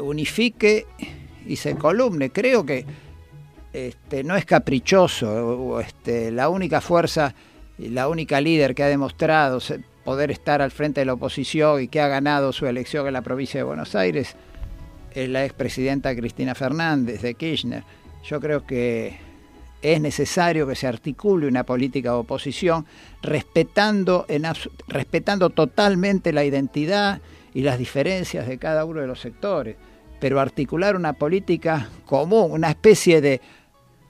unifique 0.00 0.86
y 1.44 1.56
se 1.56 1.74
columne. 1.74 2.30
Creo 2.30 2.64
que 2.64 2.86
este, 3.72 4.22
no 4.22 4.36
es 4.36 4.44
caprichoso. 4.44 5.80
Este, 5.80 6.30
la 6.30 6.48
única 6.48 6.80
fuerza 6.80 7.34
y 7.76 7.88
la 7.88 8.08
única 8.08 8.40
líder 8.40 8.76
que 8.76 8.84
ha 8.84 8.86
demostrado 8.86 9.58
poder 10.04 10.30
estar 10.30 10.62
al 10.62 10.70
frente 10.70 11.00
de 11.00 11.06
la 11.06 11.14
oposición 11.14 11.82
y 11.82 11.88
que 11.88 12.00
ha 12.00 12.06
ganado 12.06 12.52
su 12.52 12.66
elección 12.68 13.08
en 13.08 13.14
la 13.14 13.22
provincia 13.22 13.58
de 13.58 13.64
Buenos 13.64 13.96
Aires 13.96 14.36
es 15.10 15.28
la 15.28 15.44
expresidenta 15.44 16.14
Cristina 16.14 16.54
Fernández 16.54 17.20
de 17.20 17.34
Kirchner. 17.34 17.82
Yo 18.22 18.38
creo 18.38 18.64
que 18.64 19.25
es 19.92 20.00
necesario 20.00 20.66
que 20.66 20.74
se 20.74 20.86
articule 20.86 21.46
una 21.46 21.64
política 21.64 22.10
de 22.10 22.16
oposición 22.16 22.86
respetando, 23.22 24.26
respetando 24.88 25.50
totalmente 25.50 26.32
la 26.32 26.44
identidad 26.44 27.20
y 27.54 27.62
las 27.62 27.78
diferencias 27.78 28.48
de 28.48 28.58
cada 28.58 28.84
uno 28.84 29.00
de 29.00 29.06
los 29.06 29.20
sectores, 29.20 29.76
pero 30.18 30.40
articular 30.40 30.96
una 30.96 31.12
política 31.12 31.88
común, 32.04 32.50
una 32.50 32.70
especie 32.70 33.20
de 33.20 33.40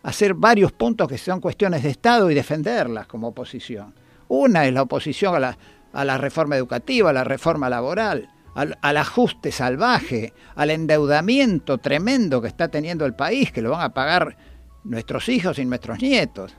hacer 0.02 0.35
varios 0.35 0.73
puntos 0.73 1.09
que 1.09 1.18
son 1.18 1.40
cuestiones 1.40 1.83
de 1.83 1.90
Estado 1.90 2.30
y 2.30 2.35
defenderlas 2.35 3.06
como 3.06 3.28
oposición. 3.28 3.95
Una 4.28 4.66
es 4.66 4.73
la 4.73 4.83
oposición 4.83 5.35
a 5.35 5.40
la, 5.40 5.59
a 5.92 6.04
la 6.04 6.16
reforma 6.16 6.56
educativa, 6.56 7.11
a 7.11 7.12
la 7.12 7.25
reforma 7.25 7.68
laboral, 7.68 8.30
al, 8.54 8.97
ajuste 8.97 9.52
salvaje, 9.52 10.33
al 10.54 10.71
endeudamiento 10.71 11.76
tremendo 11.78 12.40
que 12.40 12.49
está 12.49 12.68
teniendo 12.68 13.04
el 13.04 13.14
país, 13.14 13.52
que 13.52 13.61
lo 13.61 13.71
van 13.71 13.83
a 13.83 13.92
pagar 13.92 14.37
nuestros 14.88 15.28
hijos 15.28 15.59
y 15.59 15.64
nuestros 15.64 16.00
nietos. 16.00 16.55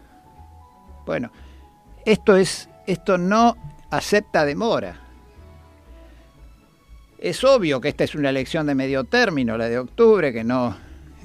Bueno, 1.05 1.31
esto 2.05 2.35
es 2.35 2.69
esto 2.85 3.17
no 3.17 3.55
acepta 3.89 4.45
demora. 4.45 5.01
Es 7.17 7.43
obvio 7.43 7.81
que 7.81 7.89
esta 7.89 8.03
es 8.03 8.15
una 8.15 8.29
elección 8.29 8.67
de 8.67 8.75
medio 8.75 9.03
término, 9.03 9.57
la 9.57 9.67
de 9.67 9.79
octubre, 9.79 10.31
que 10.31 10.43
no 10.43 10.77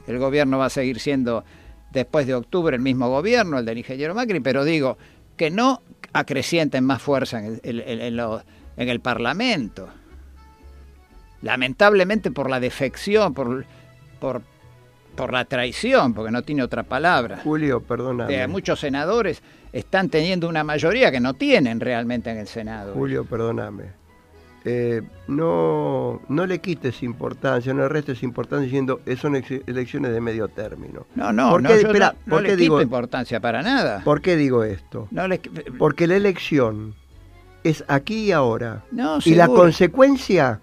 el 0.07 0.19
gobierno 0.19 0.59
va 0.59 0.67
a 0.67 0.71
seguir 0.71 0.99
siendo 0.99 1.45
después 1.91 2.27
de 2.27 2.35
octubre 2.35 2.75
el 2.75 2.83
mismo 2.83 3.09
gobierno, 3.09 3.59
el 3.59 3.65
del 3.65 3.79
ingeniero 3.79 4.15
Macri, 4.15 4.41
pero 4.41 4.65
digo 4.65 4.97
que 5.37 5.51
no 5.51 5.83
acrecienten 6.13 6.85
más 6.85 7.03
fuerza 7.03 7.39
en 7.39 7.61
el, 7.63 7.81
en 7.81 8.89
el 8.89 9.01
Parlamento 9.01 9.89
lamentablemente 11.43 12.31
por 12.31 12.49
la 12.49 12.61
defección, 12.61 13.35
por, 13.35 13.67
por, 14.21 14.43
por 15.15 15.33
la 15.33 15.45
traición, 15.45 16.15
porque 16.15 16.31
no 16.31 16.43
tiene 16.43 16.63
otra 16.63 16.83
palabra. 16.83 17.41
Julio, 17.43 17.81
perdona. 17.81 18.27
muchos 18.49 18.81
senadores 18.81 19.43
están 19.73 20.09
teniendo 20.09 20.49
una 20.49 20.65
mayoría 20.65 21.11
que 21.11 21.21
no 21.21 21.35
tienen 21.35 21.81
realmente 21.81 22.31
en 22.31 22.39
el 22.39 22.47
Senado. 22.47 22.95
Julio, 22.95 23.25
perdóname. 23.25 24.03
Eh, 24.65 25.03
no, 25.27 26.21
no 26.29 26.47
le 26.47 26.61
quites 26.61 27.03
importancia, 27.03 27.75
no 27.75 27.83
le 27.83 27.89
restes 27.89 28.23
importancia 28.23 28.65
diciendo 28.65 29.01
que 29.05 29.17
son 29.17 29.35
elecciones 29.35 30.13
de 30.13 30.21
medio 30.21 30.49
término. 30.49 31.07
No, 31.17 31.33
no, 31.33 31.59
no, 31.59 31.69
no, 32.27 32.41
le 32.41 32.57
quito 32.57 32.81
importancia 32.81 33.41
para 33.41 33.63
nada. 33.63 34.03
¿Por 34.05 34.21
qué 34.21 34.37
digo 34.37 34.63
esto? 34.63 35.09
Porque 35.79 36.07
la 36.07 36.15
elección 36.15 36.95
es 37.65 37.85
aquí 37.89 38.27
y 38.27 38.33
ahora. 38.33 38.85
y 39.25 39.35
la 39.35 39.49
consecuencia 39.49 40.61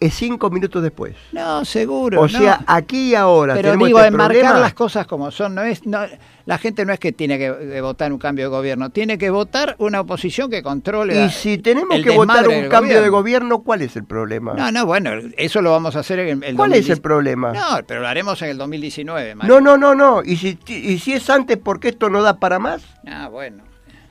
es 0.00 0.14
cinco 0.14 0.48
minutos 0.50 0.82
después. 0.82 1.14
No, 1.32 1.64
seguro. 1.64 2.22
O 2.22 2.28
sea, 2.28 2.64
aquí 2.66 3.10
y 3.10 3.14
ahora. 3.14 3.54
Pero 3.54 3.76
digo, 3.76 3.98
este 3.98 4.08
enmarcar 4.08 4.58
las 4.58 4.72
cosas 4.72 5.06
como 5.06 5.30
son. 5.30 5.54
No 5.54 5.62
es, 5.62 5.86
no, 5.86 6.00
la 6.46 6.58
gente 6.58 6.86
no 6.86 6.92
es 6.94 6.98
que 6.98 7.12
tiene 7.12 7.38
que 7.38 7.80
votar 7.82 8.10
un 8.10 8.18
cambio 8.18 8.46
de 8.46 8.48
gobierno, 8.48 8.88
tiene 8.90 9.18
que 9.18 9.28
votar 9.28 9.76
una 9.78 10.00
oposición 10.00 10.50
que 10.50 10.62
controle. 10.62 11.26
Y 11.26 11.30
si 11.30 11.58
tenemos 11.58 12.02
que 12.02 12.10
votar 12.10 12.48
un 12.48 12.68
cambio 12.68 13.02
de 13.02 13.08
gobierno, 13.10 13.60
¿cuál 13.60 13.82
es 13.82 13.94
el 13.94 14.04
problema? 14.04 14.54
No, 14.54 14.72
no, 14.72 14.86
bueno, 14.86 15.10
eso 15.36 15.60
lo 15.60 15.70
vamos 15.70 15.94
a 15.96 16.00
hacer 16.00 16.18
en 16.20 16.42
el. 16.42 16.56
¿Cuál 16.56 16.72
es 16.72 16.88
el 16.88 17.00
problema? 17.00 17.52
No, 17.52 17.80
pero 17.86 18.00
lo 18.00 18.08
haremos 18.08 18.40
en 18.40 18.48
el 18.48 18.58
2019. 18.58 19.34
No, 19.34 19.60
no, 19.60 19.76
no, 19.76 19.94
no. 19.94 20.22
¿Y 20.24 20.36
si, 20.36 20.58
y 20.66 20.98
si 20.98 21.12
es 21.12 21.28
antes, 21.28 21.58
¿por 21.58 21.78
qué 21.78 21.88
esto 21.88 22.08
no 22.08 22.22
da 22.22 22.38
para 22.38 22.58
más? 22.58 22.82
Ah, 23.06 23.28
bueno. 23.28 23.64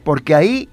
Porque 0.03 0.36
ahí 0.36 0.69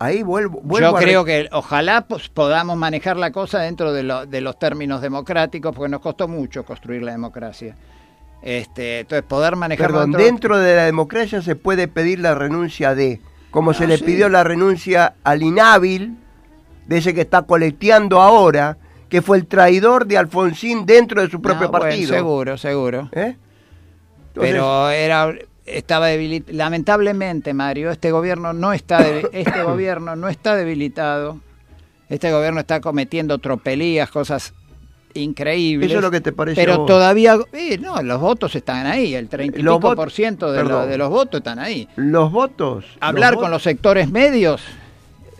Ahí 0.00 0.22
vuelvo, 0.22 0.62
Yo 0.78 0.94
creo 0.94 1.24
que 1.24 1.48
ojalá 1.50 2.06
pues, 2.06 2.28
podamos 2.28 2.76
manejar 2.76 3.16
la 3.16 3.32
cosa 3.32 3.60
dentro 3.60 3.92
de, 3.92 4.26
de, 4.28 4.40
los 4.40 4.58
términos 4.58 5.02
democráticos, 5.02 5.74
porque 5.74 5.90
nos 5.90 6.00
costó 6.00 6.28
mucho 6.28 6.64
construir 6.64 7.02
la 7.02 7.12
democracia. 7.12 7.74
Este, 8.40 9.00
entonces, 9.00 9.24
poder 9.26 9.56
manejar... 9.56 9.88
Perdón, 9.88 10.12
dentro 10.12 10.58
de 10.58 10.76
la 10.76 10.84
democracia 10.84 11.42
se 11.42 11.56
puede 11.56 11.88
pedir 11.88 12.20
la 12.20 12.36
renuncia 12.36 12.94
de, 12.94 13.20
como 13.50 13.74
se 13.74 13.88
le 13.88 13.98
pidió 13.98 14.28
la 14.28 14.44
renuncia 14.44 15.14
al 15.24 15.42
inhábil, 15.42 16.16
de 16.86 16.98
ese 16.98 17.12
que 17.12 17.22
está 17.22 17.42
colecteando 17.42 18.20
ahora, 18.20 18.78
que 19.08 19.20
fue 19.20 19.36
el 19.36 19.46
traidor 19.46 20.06
de 20.06 20.16
Alfonsín 20.16 20.86
dentro 20.86 21.22
de 21.22 21.28
su 21.28 21.42
propio 21.42 21.72
partido. 21.72 22.14
seguro, 22.14 22.56
seguro. 22.56 23.08
¿Eh? 23.12 23.36
Pero 24.34 24.90
era 24.90 25.34
estaba 25.72 26.08
debilitado. 26.08 26.56
Lamentablemente, 26.56 27.54
Mario, 27.54 27.90
este 27.90 28.10
gobierno 28.10 28.52
no 28.52 28.72
está 28.72 29.06
este 29.32 29.62
gobierno 29.62 30.16
no 30.16 30.28
está 30.28 30.54
debilitado. 30.56 31.40
Este 32.08 32.32
gobierno 32.32 32.60
está 32.60 32.80
cometiendo 32.80 33.38
tropelías, 33.38 34.10
cosas 34.10 34.54
increíbles. 35.14 35.90
Eso 35.90 35.98
es 35.98 36.04
lo 36.04 36.10
que 36.10 36.20
te 36.20 36.32
parece. 36.32 36.60
Pero 36.60 36.86
todavía, 36.86 37.38
eh, 37.52 37.78
no, 37.78 38.02
los 38.02 38.20
votos 38.20 38.54
están 38.54 38.86
ahí, 38.86 39.14
el 39.14 39.28
35% 39.28 40.50
de, 40.50 40.88
de, 40.88 40.98
los 40.98 41.10
votos 41.10 41.38
están 41.38 41.58
ahí. 41.58 41.88
Los 41.96 42.32
votos. 42.32 42.84
Hablar 43.00 43.34
con 43.34 43.50
los 43.50 43.62
sectores 43.62 44.10
medios, 44.10 44.62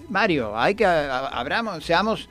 Mario, 0.08 0.58
hay 0.58 0.75
que 0.75 0.85
abramos, 0.85 1.85
seamos 1.85 2.28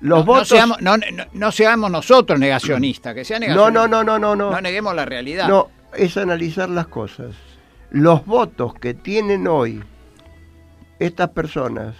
los 0.00 0.20
no, 0.20 0.24
votos 0.24 0.48
seamos, 0.48 0.78
no, 0.80 1.52
seamos 1.52 1.90
nosotros 1.90 2.38
negacionistas, 2.38 3.14
que 3.14 3.24
sea 3.24 3.38
negacionistas. 3.38 3.72
No, 3.72 3.86
no, 3.88 4.02
no, 4.02 4.18
no, 4.18 4.34
no, 4.34 4.50
no. 4.50 4.60
neguemos 4.60 4.94
la 4.94 5.04
realidad. 5.04 5.48
No, 5.48 5.68
es 5.96 6.16
analizar 6.16 6.68
las 6.68 6.86
cosas. 6.86 7.34
Los 7.90 8.24
votos 8.24 8.74
que 8.74 8.94
tienen 8.94 9.46
hoy 9.46 9.82
estas 10.98 11.30
personas, 11.30 11.94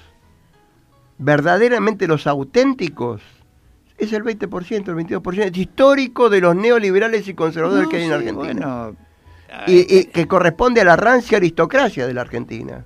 verdaderamente 1.18 2.06
los 2.06 2.26
auténticos, 2.26 3.20
es 3.98 4.12
el 4.12 4.24
20%, 4.24 4.88
el 4.88 5.22
22%, 5.22 5.50
es 5.50 5.56
histórico 5.56 6.30
de 6.30 6.40
los 6.40 6.56
neoliberales 6.56 7.28
y 7.28 7.34
conservadores 7.34 7.88
que 7.88 7.98
hay 7.98 8.04
en 8.04 8.12
Argentina. 8.12 8.90
y, 9.66 10.04
que 10.06 10.26
corresponde 10.26 10.80
a 10.80 10.84
la 10.84 10.96
rancia 10.96 11.36
aristocracia 11.36 12.06
de 12.06 12.14
la 12.14 12.22
Argentina. 12.22 12.84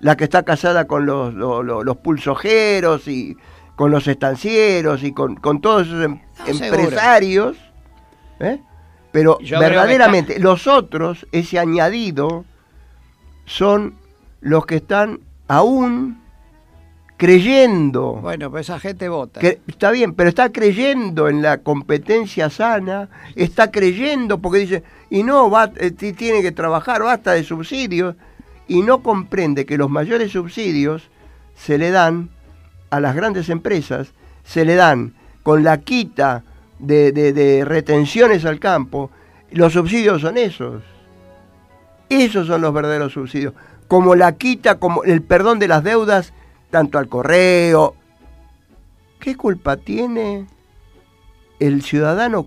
La 0.00 0.16
que 0.16 0.24
está 0.24 0.44
casada 0.44 0.86
con 0.86 1.04
los, 1.04 1.34
los, 1.34 1.96
pulsojeros 1.98 3.06
y 3.06 3.36
con 3.76 3.90
los 3.90 4.08
estancieros 4.08 5.02
y 5.02 5.12
con, 5.12 5.36
todos 5.60 5.86
esos 5.86 6.04
em, 6.04 6.20
empresarios. 6.46 7.58
¿eh? 8.40 8.60
Pero 9.12 9.38
verdaderamente, 9.42 10.38
los 10.38 10.66
otros, 10.66 11.26
ese 11.32 11.58
añadido, 11.58 12.44
son 13.44 13.94
los 14.40 14.66
que 14.66 14.76
están 14.76 15.20
aún 15.48 16.20
creyendo. 17.16 18.14
Bueno, 18.14 18.50
pues 18.50 18.66
esa 18.66 18.78
gente 18.78 19.08
vota. 19.08 19.40
Que, 19.40 19.60
está 19.66 19.90
bien, 19.90 20.14
pero 20.14 20.28
está 20.28 20.50
creyendo 20.50 21.28
en 21.28 21.42
la 21.42 21.58
competencia 21.58 22.48
sana, 22.48 23.10
está 23.34 23.70
creyendo 23.70 24.38
porque 24.38 24.60
dice, 24.60 24.82
y 25.10 25.22
no, 25.22 25.50
va, 25.50 25.70
eh, 25.76 25.90
tiene 25.90 26.40
que 26.40 26.52
trabajar, 26.52 27.02
basta 27.02 27.32
de 27.32 27.44
subsidios, 27.44 28.14
y 28.68 28.82
no 28.82 29.02
comprende 29.02 29.66
que 29.66 29.76
los 29.76 29.90
mayores 29.90 30.32
subsidios 30.32 31.10
se 31.56 31.76
le 31.76 31.90
dan 31.90 32.30
a 32.88 33.00
las 33.00 33.14
grandes 33.14 33.50
empresas, 33.50 34.12
se 34.44 34.64
le 34.64 34.76
dan 34.76 35.12
con 35.42 35.62
la 35.62 35.78
quita 35.80 36.44
de, 36.80 37.64
retenciones 37.66 38.44
al 38.44 38.58
campo, 38.58 39.10
los 39.50 39.72
subsidios 39.72 40.20
son 40.22 40.36
esos. 40.36 40.82
Esos 42.08 42.46
son 42.46 42.60
los 42.60 42.72
verdaderos 42.72 43.12
subsidios. 43.12 43.54
Como 43.88 44.14
la 44.14 44.36
quita, 44.36 44.78
como 44.78 45.04
el 45.04 45.22
perdón 45.22 45.58
de 45.58 45.68
las 45.68 45.84
deudas, 45.84 46.32
tanto 46.70 46.98
al 46.98 47.08
correo. 47.08 47.94
¿Qué 49.18 49.36
culpa 49.36 49.76
tiene 49.76 50.46
el 51.58 51.82
ciudadano 51.82 52.46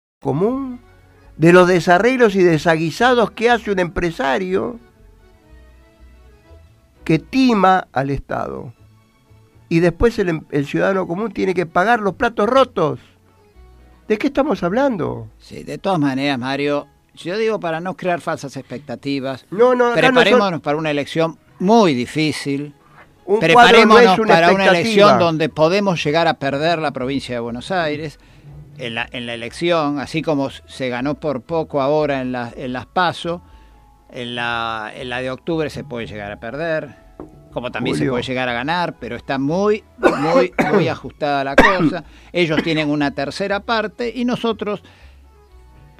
Común 0.21 0.79
de 1.35 1.51
los 1.51 1.67
desarreglos 1.67 2.35
y 2.35 2.43
desaguisados 2.43 3.31
que 3.31 3.49
hace 3.49 3.71
un 3.71 3.79
empresario 3.79 4.79
que 7.03 7.17
tima 7.19 7.87
al 7.91 8.11
Estado. 8.11 8.71
Y 9.67 9.79
después 9.79 10.19
el, 10.19 10.29
em, 10.29 10.41
el, 10.51 10.67
ciudadano 10.67 11.07
común 11.07 11.31
tiene 11.31 11.53
que 11.53 11.65
pagar 11.65 11.99
los 11.99 12.13
platos 12.13 12.47
rotos. 12.47 12.99
¿De 14.07 14.17
qué 14.17 14.27
estamos 14.27 14.61
hablando? 14.61 15.27
Sí, 15.39 15.63
de 15.63 15.77
todas 15.77 15.99
maneras, 15.99 16.37
Mario, 16.37 16.87
yo 17.15 17.37
digo 17.37 17.59
para 17.59 17.79
no 17.79 17.97
crear 17.97 18.21
falsas 18.21 18.55
expectativas, 18.57 19.45
no, 19.49 19.73
no, 19.73 19.93
preparémonos 19.93 20.61
para 20.61 20.77
una 20.77 20.91
elección 20.91 21.37
muy 21.57 21.95
difícil. 21.95 22.75
preparémonos 23.39 24.19
para 24.27 24.51
una 24.51 24.67
elección 24.67 25.17
donde 25.17 25.49
podemos 25.49 26.03
llegar 26.03 26.27
a 26.27 26.35
perder 26.35 26.79
la 26.79 26.91
provincia 26.91 27.35
de 27.35 27.39
Buenos 27.39 27.71
Aires 27.71 28.19
en 28.81 28.95
la, 28.95 29.07
en 29.11 29.27
la 29.27 29.35
elección, 29.35 29.99
así 29.99 30.21
como 30.21 30.49
se 30.49 30.89
ganó 30.89 31.19
por 31.19 31.43
poco 31.43 31.81
ahora 31.81 32.21
en, 32.21 32.31
la, 32.31 32.51
en 32.55 32.73
las 32.73 32.87
PASO, 32.87 33.41
en 34.11 34.35
la, 34.35 34.91
en 34.95 35.09
la 35.09 35.21
de 35.21 35.29
octubre 35.29 35.69
se 35.69 35.83
puede 35.83 36.07
llegar 36.07 36.31
a 36.31 36.39
perder, 36.39 36.95
como 37.51 37.71
también 37.71 37.95
se 37.95 38.07
puede 38.07 38.23
llegar 38.23 38.49
a 38.49 38.53
ganar, 38.53 38.95
pero 38.99 39.15
está 39.15 39.37
muy, 39.37 39.83
muy, 39.97 40.51
muy 40.73 40.87
ajustada 40.87 41.43
la 41.43 41.55
cosa. 41.55 42.03
Ellos 42.33 42.63
tienen 42.63 42.89
una 42.89 43.11
tercera 43.11 43.59
parte 43.59 44.11
y 44.13 44.25
nosotros, 44.25 44.81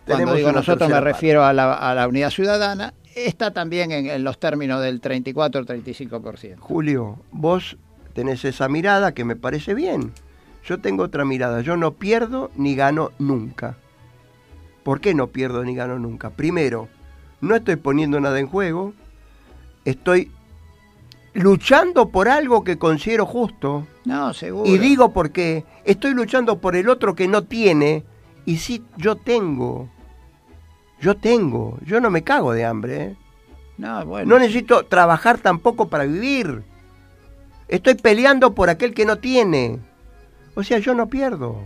cuando 0.06 0.34
digo 0.34 0.52
nosotros 0.52 0.90
me 0.90 1.02
refiero 1.02 1.46
a 1.46 1.54
la, 1.54 1.74
a 1.74 1.94
la 1.94 2.08
unidad 2.08 2.32
ciudadana, 2.32 2.96
está 3.16 3.52
también 3.52 3.92
en, 3.92 4.08
en 4.08 4.24
los 4.24 4.40
términos 4.40 4.82
del 4.82 5.02
34 5.02 5.66
35%. 5.66 6.58
Julio, 6.58 7.20
vos 7.32 7.78
tenés 8.14 8.44
esa 8.44 8.68
mirada 8.68 9.14
que 9.14 9.24
me 9.24 9.36
parece 9.36 9.76
bien 9.76 10.14
yo 10.64 10.80
tengo 10.80 11.04
otra 11.04 11.26
mirada. 11.26 11.62
Yo 11.62 11.78
no 11.78 11.94
pierdo 11.94 12.52
ni 12.56 12.76
gano 12.76 13.12
nunca. 13.20 13.78
¿Por 14.84 15.00
qué 15.00 15.14
no 15.14 15.28
pierdo 15.28 15.64
ni 15.64 15.76
gano 15.76 16.00
nunca? 16.00 16.32
Primero, 16.32 16.88
no 17.40 17.56
estoy 17.56 17.76
poniendo 17.76 18.20
nada 18.20 18.40
en 18.40 18.48
juego. 18.48 18.94
Estoy 19.86 20.32
luchando 21.34 22.10
por 22.10 22.30
algo 22.30 22.64
que 22.64 22.78
considero 22.78 23.26
justo. 23.26 23.88
No, 24.06 24.34
seguro. 24.34 24.70
Y 24.70 24.78
digo 24.78 25.12
por 25.12 25.32
qué. 25.32 25.66
Estoy 25.86 26.14
luchando 26.14 26.60
por 26.60 26.76
el 26.76 26.90
otro 26.90 27.16
que 27.16 27.28
no 27.28 27.44
tiene. 27.44 28.04
Y 28.46 28.58
sí, 28.58 28.84
yo 28.98 29.16
tengo. 29.16 29.90
Yo 31.00 31.18
tengo. 31.18 31.78
Yo 31.86 32.00
no 32.00 32.10
me 32.10 32.24
cago 32.24 32.54
de 32.54 32.66
hambre. 32.66 33.04
¿eh? 33.04 33.16
No, 33.78 34.06
bueno. 34.06 34.30
No 34.30 34.40
necesito 34.40 34.86
trabajar 34.86 35.40
tampoco 35.40 35.90
para 35.90 36.06
vivir. 36.06 36.64
Estoy 37.68 37.96
peleando 37.96 38.54
por 38.54 38.70
aquel 38.70 38.94
que 38.94 39.06
no 39.06 39.18
tiene. 39.18 39.80
O 40.56 40.64
sea, 40.64 40.80
yo 40.80 40.94
no 40.94 41.08
pierdo. 41.08 41.60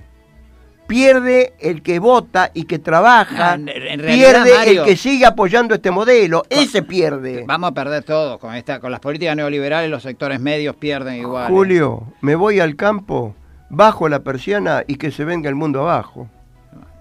Pierde 0.88 1.54
el 1.60 1.82
que 1.82 1.98
vota 1.98 2.52
y 2.54 2.65
que 2.65 2.78
trabaja, 2.78 3.58
pierde 3.58 4.71
el 4.71 4.84
que 4.84 4.95
sigue 4.95 5.26
apoyando 5.26 5.74
este 5.74 5.89
modelo, 5.89 6.43
ese 6.50 6.84
pierde. 6.84 7.43
Vamos 7.48 7.71
a 7.71 7.74
perder 7.74 8.04
todo 8.04 8.38
con 8.38 8.54
esta, 8.54 8.80
con 8.80 8.91
las 8.91 9.00
políticas 9.00 9.36
neoliberales, 9.36 9.89
los 9.89 10.04
sectores 10.04 10.39
medios 10.39 10.76
pierden 10.76 11.15
igual. 11.15 11.48
Julio, 11.48 12.04
me 12.21 12.36
voy 12.36 12.60
al 12.60 12.76
campo, 12.76 13.34
bajo 13.69 14.10
la 14.10 14.19
persiana 14.19 14.84
y 14.86 14.98
que 14.98 15.10
se 15.10 15.26
venga 15.26 15.50
el 15.50 15.56
mundo 15.56 15.82
abajo. 15.82 16.30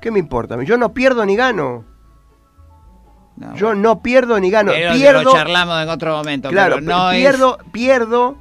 ¿Qué 0.00 0.10
me 0.10 0.18
importa? 0.18 0.62
Yo 0.62 0.78
no 0.78 0.94
pierdo 0.94 1.26
ni 1.26 1.36
gano. 1.36 1.84
yo 3.54 3.74
no 3.74 4.00
pierdo 4.00 4.40
ni 4.40 4.50
gano. 4.50 4.72
pierdo, 4.72 5.24
lo 5.24 5.32
charlamos 5.32 5.82
en 5.82 5.90
otro 5.90 6.16
momento. 6.16 6.48
Claro, 6.48 6.76
pero 6.76 6.86
no 6.86 7.10
pierdo, 7.10 7.58
pierdo 7.70 8.38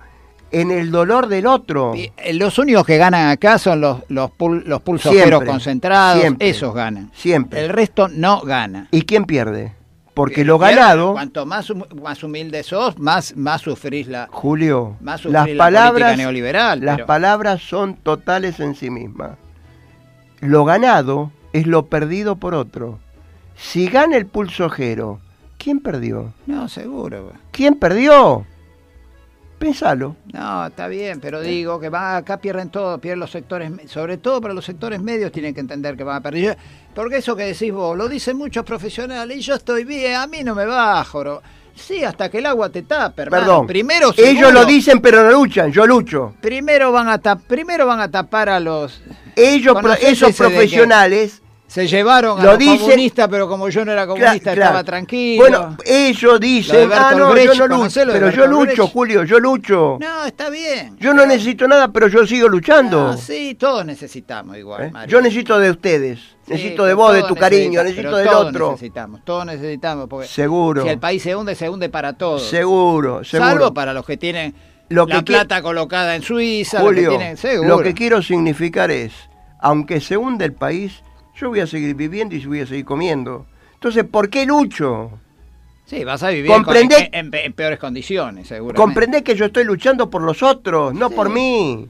en 0.54 0.72
el 0.72 0.92
dolor 0.92 1.28
del 1.28 1.46
otro. 1.48 1.94
Y, 1.96 2.12
eh, 2.18 2.34
Los 2.34 2.58
únicos 2.60 2.86
que 2.86 2.98
ganan 2.98 3.30
acá 3.30 3.58
son 3.58 3.82
los, 3.82 4.04
los, 4.08 4.30
pul- 4.32 4.63
los 4.63 4.82
concentrados, 4.82 6.22
siempre, 6.22 6.50
esos 6.50 6.74
ganan. 6.74 7.12
siempre. 7.13 7.60
El 7.66 7.70
resto 7.70 8.08
no 8.08 8.42
gana. 8.42 8.88
¿Y 8.92 9.02
quién 9.02 9.26
pierde? 9.26 9.74
Porque 10.13 10.46
lo 10.46 10.60
ganado, 10.60 11.13
Cuanto 11.13 11.44
más, 11.48 11.74
más 12.00 12.24
humilde 12.24 12.62
sos, 12.62 13.00
más, 13.00 13.36
más 13.36 13.62
sufrís 13.62 14.08
la, 14.08 14.30
Julio, 14.32 14.96
más 15.02 15.22
sufrís 15.22 15.34
las 15.34 15.50
la 15.50 15.58
palabras, 15.58 15.92
política 16.12 16.16
neoliberal. 16.18 16.80
las 16.86 16.96
pero- 16.98 17.08
palabras 17.08 17.62
son 17.63 17.96
totales 17.96 18.60
en 18.60 18.76
sí 18.76 18.92
mismas. 18.92 19.32
Lo 20.39 20.66
ganado 20.66 21.32
es 21.52 21.66
lo 21.66 21.88
perdido 21.88 22.36
por 22.36 22.54
otro. 22.54 23.00
Si 23.56 23.88
gana 23.88 24.18
el 24.18 24.28
pulsojero, 24.28 25.20
¿quién 25.58 25.80
perdió? 25.80 26.32
No, 26.46 26.68
seguro. 26.68 27.24
güey. 27.24 27.36
¿Quién 27.52 27.74
perdió? 27.76 28.46
Pensalo. 29.63 30.17
No, 30.34 30.67
está 30.67 30.89
bien, 30.89 31.21
pero 31.21 31.39
digo 31.39 31.80
que 31.80 31.88
va, 31.88 32.17
acá 32.17 32.36
pierden 32.36 32.69
todo, 32.69 32.97
pierden 32.97 33.21
los 33.21 33.32
sectores, 33.32 33.71
sobre 33.88 34.17
todo 34.17 34.41
para 34.41 34.54
los 34.54 34.65
sectores 34.65 35.02
medios 35.02 35.32
tienen 35.32 35.54
que 35.54 35.62
entender 35.62 35.95
que 35.95 36.04
van 36.04 36.17
a 36.17 36.21
perder. 36.21 36.58
Porque 36.93 37.17
eso 37.17 37.34
que 37.36 37.43
decís 37.43 37.71
vos, 37.71 37.97
lo 37.97 38.10
dicen 38.10 38.36
muchos 38.36 38.65
profesionales, 38.65 39.38
y 39.38 39.39
yo 39.39 39.56
estoy 39.56 39.86
bien, 39.86 40.15
a 40.15 40.28
mí 40.28 40.43
no 40.43 40.54
me 40.54 40.65
va, 40.65 41.02
joro. 41.06 41.41
Sí, 41.76 42.04
hasta 42.04 42.30
que 42.30 42.39
el 42.39 42.45
agua 42.45 42.69
te 42.69 42.82
tape, 42.82 43.21
hermano. 43.21 43.43
Perdón. 43.45 43.67
Primero 43.67 44.13
Ellos 44.17 44.52
lo 44.54 44.65
dicen 44.65 44.99
pero 44.99 45.23
no 45.23 45.32
luchan, 45.32 45.71
yo 45.71 45.88
lucho. 45.88 46.36
Primero 46.41 46.91
van 46.91 47.08
a 47.08 47.17
primero 47.38 47.86
van 47.88 48.02
a 48.02 48.12
tapar 48.12 48.49
a 48.49 48.60
los 48.60 49.02
Ellos, 49.36 49.73
pro- 49.76 49.82
¿Conocés 49.84 50.12
esos 50.12 50.36
profesionales, 50.36 51.41
se 51.73 51.88
llevaron 51.88 52.39
a 52.39 52.43
Lo 52.43 52.51
los 52.51 52.79
comunistas, 52.81 53.27
pero 53.27 53.49
como 53.49 53.67
yo 53.67 53.83
no 53.83 53.91
era 53.91 54.05
comunista 54.05 54.53
claro. 54.53 54.62
estaba 54.62 54.83
tranquilo. 54.83 55.41
Bueno, 55.41 55.77
ellos 55.83 56.39
dicen, 56.39 56.88
ah, 56.93 57.15
no, 57.17 57.31
Brecht, 57.31 57.53
yo 57.53 57.62
no 57.62 57.67
lucho, 57.67 57.77
¿conocés 57.79 58.05
lo 58.05 58.13
de 58.13 58.19
pero 58.19 58.31
yo 58.31 58.45
lucho, 58.45 58.75
Brecht? 58.83 58.93
Julio, 58.93 59.23
yo 59.23 59.39
lucho. 59.39 59.97
no, 59.99 60.23
está 60.23 60.51
bien. 60.51 60.95
Yo 60.99 61.15
no 61.15 61.25
necesito 61.25 61.67
nada, 61.67 61.88
pero 61.88 62.09
yo 62.09 62.27
sigo 62.27 62.47
luchando. 62.47 63.07
Ah, 63.07 63.17
sí, 63.17 63.55
todos 63.55 63.83
necesitamos 63.88 64.55
igual. 64.55 64.83
¿eh? 64.83 64.91
Mario. 64.91 65.12
Yo 65.12 65.21
necesito 65.21 65.57
de 65.57 65.71
ustedes, 65.71 66.19
Sí, 66.19 66.51
necesito 66.51 66.86
de 66.86 66.93
vos, 66.93 67.12
de 67.12 67.23
tu 67.23 67.36
cariño, 67.36 67.81
necesito 67.81 68.17
del 68.17 68.27
todos 68.27 68.45
otro. 68.49 68.71
necesitamos, 68.73 69.21
todos 69.25 69.45
necesitamos, 69.47 70.07
porque 70.07 70.27
Seguro, 70.27 70.83
si 70.83 70.89
el 70.89 70.99
país 70.99 71.23
se 71.23 71.36
hunde, 71.36 71.55
se 71.55 71.71
hunde 71.71 71.89
para 71.89 72.13
todos. 72.13 72.43
seguro, 72.47 73.23
seguro. 73.23 73.49
Salvo 73.49 73.73
para 73.73 73.93
los 73.93 74.05
que 74.05 74.17
tienen 74.17 74.53
Lo 74.89 75.07
la 75.07 75.15
que 75.15 75.23
plata 75.23 75.63
colocada 75.63 76.15
en 76.15 76.21
Suiza, 76.21 76.81
Julio, 76.81 77.09
que 77.09 77.17
tienen, 77.17 77.38
seguro. 77.38 77.67
lo 77.67 77.79
que 77.81 77.95
quiero 77.95 78.21
significar 78.21 78.91
es, 78.91 79.12
aunque 79.59 79.99
se 80.01 80.17
hunde 80.17 80.45
el 80.45 80.53
país, 80.53 81.01
yo 81.36 81.50
voy 81.50 81.60
a 81.60 81.67
seguir 81.67 81.96
viviendo 81.96 82.36
y 82.36 82.46
voy 82.46 82.62
a 82.62 82.65
seguir 82.65 82.86
comiendo. 82.86 83.46
Entonces, 83.76 84.04
¿por 84.06 84.30
qué 84.30 84.46
lucho? 84.46 85.12
Sí, 85.86 86.04
vas 86.06 86.24
a 86.24 86.30
vivir 86.30 86.50
Comprendé- 86.50 87.10
en, 87.12 87.28
en- 87.28 87.34
en 87.36 87.54
peores 87.54 87.78
condiciones, 87.80 88.48
seguro. 88.48 88.76
Comprendé 88.76 89.24
que 89.24 89.36
yo 89.36 89.46
estoy 89.46 89.65
luchando 89.65 90.10
por 90.10 90.22
los 90.22 90.41
otros, 90.41 90.93
no 90.93 91.10
Sí. 91.10 91.15
por 91.15 91.30
mí. 91.30 91.89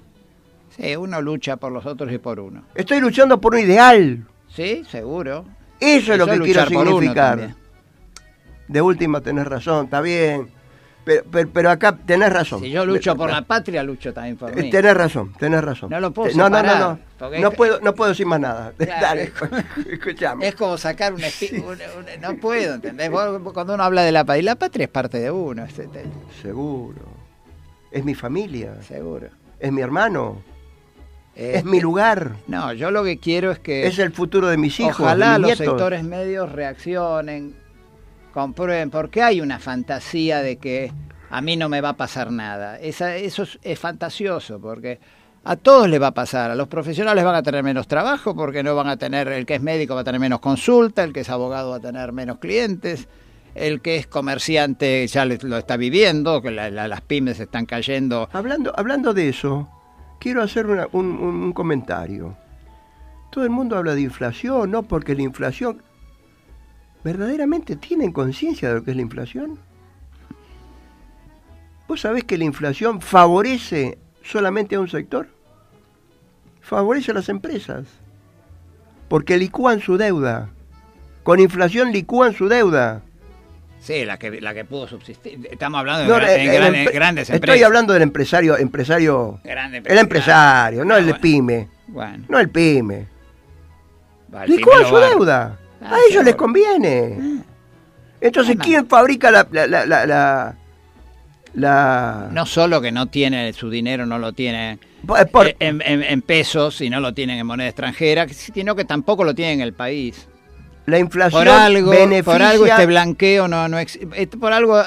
Sí, 0.75 0.95
uno 0.95 1.21
lucha 1.21 1.58
por 1.58 1.71
los 1.71 1.86
otros 1.86 2.12
y 2.12 2.17
por 2.17 2.39
uno. 2.39 2.63
Estoy 2.73 2.99
luchando 2.99 3.39
por 3.39 3.53
un 3.53 3.60
ideal. 3.62 4.25
Sí, 4.49 4.84
seguro. 4.89 5.45
Eso 5.79 6.13
es 6.13 6.17
lo 6.19 6.25
que 6.25 6.39
quiero 6.39 6.65
significar. 6.65 7.56
De 8.67 8.82
última 8.82 9.21
tenés 9.21 9.45
razón, 9.45 9.86
está 9.86 10.01
bien. 10.01 10.47
Pero, 11.05 11.23
pero, 11.29 11.49
pero 11.51 11.69
acá 11.69 11.97
tenés 11.97 12.31
razón. 12.31 12.61
Si 12.61 12.69
yo 12.71 12.85
lucho 12.85 13.15
por 13.15 13.29
la 13.29 13.41
patria, 13.41 13.83
lucho 13.83 14.13
también 14.13 14.37
por 14.37 14.57
Eh, 14.57 14.61
mí. 14.63 14.69
Tenés 14.69 14.95
razón, 14.95 15.33
tenés 15.37 15.61
razón. 15.63 15.89
No 15.89 15.99
lo 15.99 16.11
puedo 16.11 16.29
Eh, 16.29 16.33
No, 16.35 16.49
no, 16.49 16.61
no, 16.61 16.69
separar, 16.69 16.79
no. 16.79 17.39
No 17.41 17.51
puedo, 17.51 17.79
no 17.81 17.93
puedo 17.93 18.09
decir 18.09 18.25
más 18.25 18.39
nada. 18.39 18.71
Claro, 18.77 19.01
Dale, 19.01 19.31
escuchame. 19.91 20.47
Es 20.47 20.55
como 20.55 20.77
sacar 20.77 21.13
un 21.13 21.21
un- 21.21 22.21
No 22.21 22.35
puedo, 22.37 22.75
¿entendés? 22.75 23.09
Cuando 23.09 23.73
uno 23.73 23.83
habla 23.83 24.03
de 24.03 24.11
la 24.13 24.23
patria, 24.23 24.43
la 24.43 24.55
patria 24.55 24.85
es 24.85 24.89
parte 24.91 25.19
de 25.19 25.29
uno, 25.31 25.65
es- 25.65 25.77
es- 25.79 25.89
Seguro. 26.41 27.01
Es 27.91 28.03
mi 28.05 28.15
familia, 28.15 28.81
seguro. 28.87 29.27
es 29.59 29.71
mi 29.71 29.81
hermano, 29.81 30.41
Eh, 31.35 31.53
es 31.55 31.65
mi 31.65 31.79
lugar, 31.81 32.33
No, 32.47 32.73
yo 32.73 32.91
lo 32.91 33.03
que 33.03 33.17
quiero 33.17 33.49
es 33.51 33.57
que 33.59 33.87
es 33.87 33.97
el 33.99 34.11
futuro 34.13 34.47
de 34.47 34.57
mis 34.57 34.79
hijos, 34.79 34.99
ojalá 34.99 35.31
mis 35.33 35.39
los 35.39 35.47
nietos. 35.47 35.65
sectores 35.65 36.03
medios 36.03 36.51
reaccionen, 36.51 37.55
comprueben, 38.33 38.89
porque 38.89 39.21
hay 39.23 39.39
una 39.39 39.59
fantasía 39.59 40.41
de 40.41 40.57
que 40.57 40.91
a 41.29 41.41
mí 41.41 41.55
no 41.55 41.69
me 41.69 41.79
va 41.81 41.89
a 41.89 41.97
pasar 41.97 42.31
nada. 42.31 42.79
Esa, 42.79 43.15
eso 43.15 43.45
es, 43.61 43.79
fantasioso, 43.79 44.59
porque 44.59 44.99
a 45.45 45.55
todos 45.55 45.87
les 45.89 46.01
va 46.01 46.07
a 46.07 46.13
pasar. 46.13 46.51
A 46.51 46.55
los 46.55 46.67
profesionales 46.67 47.23
van 47.23 47.35
a 47.35 47.43
tener 47.43 47.63
menos 47.63 47.87
trabajo, 47.87 48.35
porque 48.35 48.63
no 48.63 48.75
van 48.75 48.87
a 48.87 48.97
tener, 48.97 49.27
el 49.29 49.45
que 49.45 49.55
es 49.55 49.61
médico 49.61 49.95
va 49.95 50.01
a 50.01 50.03
tener 50.03 50.19
menos 50.19 50.39
consulta, 50.39 51.03
el 51.03 51.13
que 51.13 51.21
es 51.21 51.29
abogado 51.29 51.69
va 51.71 51.77
a 51.77 51.79
tener 51.79 52.11
menos 52.11 52.39
clientes. 52.39 53.07
El 53.55 53.81
que 53.81 53.97
es 53.97 54.07
comerciante 54.07 55.05
ya 55.07 55.25
lo 55.25 55.57
está 55.57 55.77
viviendo, 55.77 56.41
que 56.41 56.49
la- 56.49 56.71
la- 56.71 56.87
las 56.87 57.01
pymes 57.01 57.39
están 57.39 57.67
cayendo. 57.67 58.27
Hablando, 58.33 58.73
hablando 58.75 59.13
de 59.13 59.29
eso, 59.29 59.69
quiero 60.19 60.41
hacer 60.41 60.65
un- 60.91 61.05
un 61.19 61.53
comentario. 61.53 62.35
Todo 63.31 63.43
el 63.43 63.51
mundo 63.51 63.77
habla 63.77 63.93
de 63.95 64.01
inflación, 64.01 64.71
¿no? 64.71 64.83
Porque 64.83 65.13
la 65.15 65.21
inflación... 65.23 65.81
¿Verdaderamente 67.03 67.75
tienen 67.75 68.11
conciencia 68.11 68.69
de 68.69 68.75
lo 68.75 68.83
que 68.83 68.91
es 68.91 68.95
la 68.95 69.01
inflación? 69.01 69.59
¿Vos 71.87 72.01
sabés 72.01 72.23
que 72.23 72.37
la 72.37 72.45
inflación 72.45 73.01
favorece 73.01 73.97
solamente 74.23 74.75
a 74.75 74.79
un 74.79 74.87
sector? 74.87 75.27
Favorece 76.61 77.11
a 77.11 77.15
las 77.15 77.27
empresas. 77.29 77.85
Porque 79.09 79.37
licúan 79.37 79.81
su 79.81 79.97
deuda. 79.97 80.49
Con 81.23 81.39
inflación 81.39 81.91
licúan 81.91 82.33
su 82.33 82.47
deuda. 82.47 83.01
Sí, 83.81 84.05
la 84.05 84.17
que, 84.17 84.39
la 84.39 84.53
que 84.53 84.63
pudo 84.63 84.87
subsistir. 84.87 85.45
Estamos 85.51 85.79
hablando 85.79 86.03
de 86.03 86.07
No, 86.09 86.15
gran- 86.15 86.29
eh, 86.29 86.45
el 86.45 86.53
gran- 86.53 86.85
grandes 86.93 87.23
Estoy 87.23 87.35
empresas. 87.35 87.63
hablando 87.65 87.93
del 87.93 88.01
empresario, 88.03 88.57
empresario, 88.57 89.41
Grande 89.43 89.81
el 89.85 89.97
empresario, 89.97 90.85
no 90.85 90.93
Ah, 90.95 90.99
el 90.99 91.05
de 91.05 91.11
bueno. 91.11 91.21
pyme, 91.21 91.67
Bueno, 91.87 92.25
no 92.29 92.39
el 92.39 92.49
pyme. 92.49 93.07
vale, 94.29 94.55
Licúan 94.55 94.85
su 94.87 94.95
deuda. 94.95 95.59
Ah, 95.85 95.95
A 95.95 95.97
ellos 96.09 96.23
les 96.23 96.35
conviene. 96.35 97.41
Entonces, 98.21 98.51
Además. 98.51 98.67
¿quién 98.67 98.87
fabrica 98.87 99.31
la, 99.31 99.47
la, 99.51 99.67
la, 99.67 100.55
la, 101.53 102.29
No 102.31 102.45
solo 102.45 102.81
que 102.81 102.91
no 102.91 103.07
tiene 103.07 103.53
su 103.53 103.69
dinero, 103.69 104.05
no 104.05 104.17
lo 104.19 104.33
tiene 104.33 104.79
por- 105.05 105.27
por- 105.29 105.47
eh, 105.47 105.55
en, 105.59 105.81
en- 105.85 106.03
en 106.03 106.21
pesos 106.21 106.81
y 106.81 106.89
no 106.89 106.99
lo 106.99 107.13
tienen 107.13 107.37
en 107.39 107.45
moneda 107.45 107.67
extranjera, 107.69 108.27
sino 108.29 108.75
que 108.75 108.85
tampoco 108.85 109.23
lo 109.23 109.35
tienen 109.35 109.55
en 109.55 109.61
el 109.61 109.73
país. 109.73 110.27
la 110.85 110.99
inflación 110.99 111.41
Por 111.43 111.47
algo, 111.49 111.91
beneficia... 111.91 112.23
por 112.23 112.41
algo 112.41 112.65
este 112.65 112.85
blanqueo 112.85 113.47
no, 113.47 113.67
no 113.67 113.79
ex- 113.79 113.99
este- 114.15 114.37
por 114.37 114.51
algo 114.53 114.81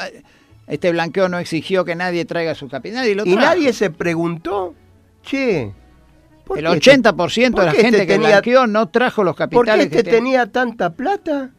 este 0.67 0.91
blanqueo 0.93 1.29
no 1.29 1.39
exigió 1.39 1.85
que 1.85 1.95
nadie 1.95 2.25
traiga 2.25 2.55
su 2.55 2.69
capital 2.69 3.07
y 3.07 3.15
lo 3.15 3.25
y 3.25 3.37
nadie 3.37 3.73
se 3.73 3.91
preguntó, 3.91 4.75
che, 5.23 5.71
¿por 5.71 5.86
el 6.59 6.65
qué 6.67 6.73
este- 6.75 6.91
80% 6.93 7.51
por 7.53 7.61
de 7.61 7.67
la 7.67 7.73
qué 7.73 7.83
gente 7.83 7.97
este 7.99 8.07
que 8.07 8.13
tenía- 8.15 8.29
blanqueó 8.29 8.67
no 8.67 8.89
trajo 8.89 9.25
los 9.25 9.35
¿Por 9.37 9.49
qué 9.49 9.57
capitales 9.57 9.87
este 9.87 10.05
que 10.05 10.11
tenía 10.11 10.47
tanta 10.53 10.91
plata 10.95 11.51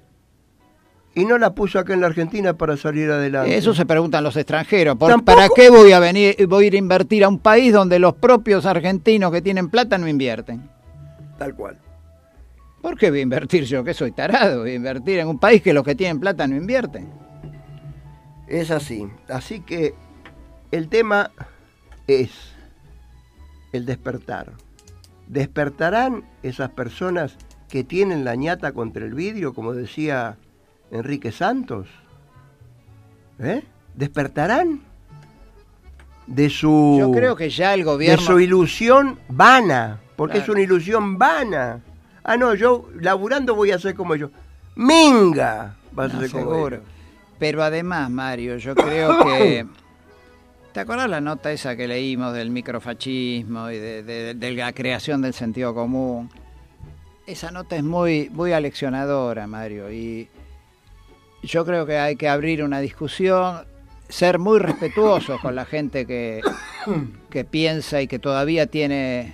y 1.16 1.26
no 1.26 1.38
la 1.38 1.54
puso 1.54 1.80
acá 1.80 1.94
en 1.94 2.02
la 2.02 2.08
Argentina 2.08 2.54
para 2.54 2.78
salir 2.78 3.10
adelante? 3.12 3.58
Eso 3.58 3.74
se 3.74 3.86
preguntan 3.86 4.24
los 4.24 4.36
extranjeros. 4.38 4.96
¿Por- 4.98 5.10
Tampoco- 5.12 5.36
¿Para 5.36 5.50
qué 5.56 5.70
voy 5.70 5.92
a 5.92 6.00
venir, 6.00 6.36
voy 6.48 6.66
a 6.66 6.68
ir 6.68 6.74
a 6.76 6.78
invertir 6.78 7.24
a 7.24 7.28
un 7.30 7.40
país 7.40 7.74
donde 7.74 8.00
los 8.00 8.14
propios 8.16 8.66
argentinos 8.66 9.32
que 9.32 9.42
tienen 9.42 9.70
plata 9.70 9.98
no 9.98 10.08
invierten? 10.08 10.70
Tal 11.38 11.54
cual. 11.56 11.78
¿Por 12.82 12.98
qué 12.98 13.10
voy 13.10 13.20
a 13.20 13.24
invertir 13.24 13.66
yo, 13.66 13.84
que 13.84 13.94
soy 13.94 14.12
tarado? 14.12 14.62
Voy 14.62 14.72
a 14.72 14.76
invertir 14.76 15.20
en 15.20 15.28
un 15.28 15.40
país 15.40 15.62
que 15.62 15.74
los 15.74 15.84
que 15.84 15.96
tienen 15.96 16.20
plata 16.20 16.48
no 16.48 16.56
invierten. 16.56 17.10
Es 18.48 18.72
así. 18.72 19.06
Así 19.28 19.60
que 19.60 19.94
el 20.72 20.88
tema 20.88 21.32
es 22.08 22.30
el 23.74 23.86
despertar. 23.86 24.54
¿Despertarán 25.28 26.24
esas 26.42 26.70
personas 26.70 27.38
que 27.70 27.84
tienen 27.84 28.24
la 28.24 28.36
ñata 28.36 28.72
contra 28.72 29.06
el 29.06 29.14
vidrio, 29.14 29.54
como 29.54 29.74
decía 29.74 30.38
Enrique 30.92 31.32
Santos? 31.32 31.88
¿Eh? 33.40 33.64
¿Despertarán? 33.96 34.82
De 36.28 36.50
su, 36.50 36.98
Yo 37.00 37.12
creo 37.12 37.36
que 37.36 37.50
ya 37.50 37.74
el 37.74 37.82
de 37.82 37.86
gobierno... 37.86 38.26
su 38.26 38.40
ilusión 38.40 39.18
vana, 39.30 40.00
porque 40.16 40.40
es 40.40 40.50
una 40.50 40.62
ilusión 40.62 41.18
vana. 41.18 41.82
Ah, 42.24 42.36
no, 42.36 42.54
yo 42.54 42.90
laburando 43.00 43.56
voy 43.56 43.72
a 43.72 43.80
ser 43.80 43.96
como 43.96 44.16
yo. 44.16 44.30
¡Minga! 44.76 45.76
Vas 45.94 46.14
a 46.14 46.20
ser 46.20 46.32
como 46.32 46.52
seguro. 46.52 46.82
Pero 47.40 47.64
además, 47.64 48.10
Mario, 48.10 48.58
yo 48.58 48.76
creo 48.76 49.24
que... 49.24 49.66
¿Te 50.78 50.82
acordás 50.82 51.10
la 51.10 51.22
nota 51.22 51.52
esa 51.52 51.76
que 51.76 51.88
leímos 51.88 52.36
del 52.36 52.52
microfascismo 52.52 53.72
y 53.72 53.80
de, 53.80 54.54
la 54.56 54.74
creación 54.74 55.24
del 55.24 55.34
sentido 55.34 55.74
común? 55.74 56.30
Esa 57.26 57.50
nota 57.50 57.78
es 57.78 57.84
muy, 57.84 58.30
muy 58.30 58.54
aleccionadora, 58.54 59.48
Mario, 59.48 59.92
y 59.92 60.30
yo 61.42 61.66
creo 61.66 61.88
que 61.88 61.98
hay 61.98 62.16
que 62.16 62.30
abrir 62.30 62.64
una 62.64 62.80
discusión, 62.80 63.66
ser 64.08 64.38
muy 64.38 64.60
respetuosos 64.60 65.42
con 65.42 65.56
la 65.56 65.66
gente 65.66 66.06
que, 66.06 66.42
que 67.32 67.44
piensa 67.44 68.00
y 68.00 68.08
que 68.08 68.20
todavía 68.20 68.68
tiene 68.68 69.34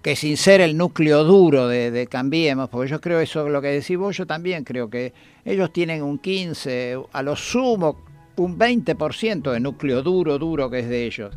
que 0.00 0.14
sin 0.14 0.36
ser 0.36 0.60
el 0.60 0.76
núcleo 0.76 1.24
duro 1.24 1.66
de, 1.66 1.90
de 1.90 2.06
Cambiemos, 2.06 2.68
porque 2.68 2.88
yo 2.88 3.00
creo 3.00 3.18
eso, 3.18 3.48
lo 3.48 3.60
que 3.60 3.68
decís 3.72 3.98
vos, 3.98 4.16
yo 4.16 4.28
también 4.28 4.62
creo 4.62 4.88
que 4.88 5.12
ellos 5.44 5.72
tienen 5.72 6.04
un 6.04 6.20
15, 6.20 6.98
a 7.12 7.22
lo 7.24 7.34
sumo 7.34 8.11
un 8.36 8.58
20% 8.58 9.50
de 9.52 9.60
núcleo 9.60 10.02
duro, 10.02 10.38
duro 10.38 10.70
que 10.70 10.80
es 10.80 10.88
de 10.88 11.04
ellos. 11.06 11.34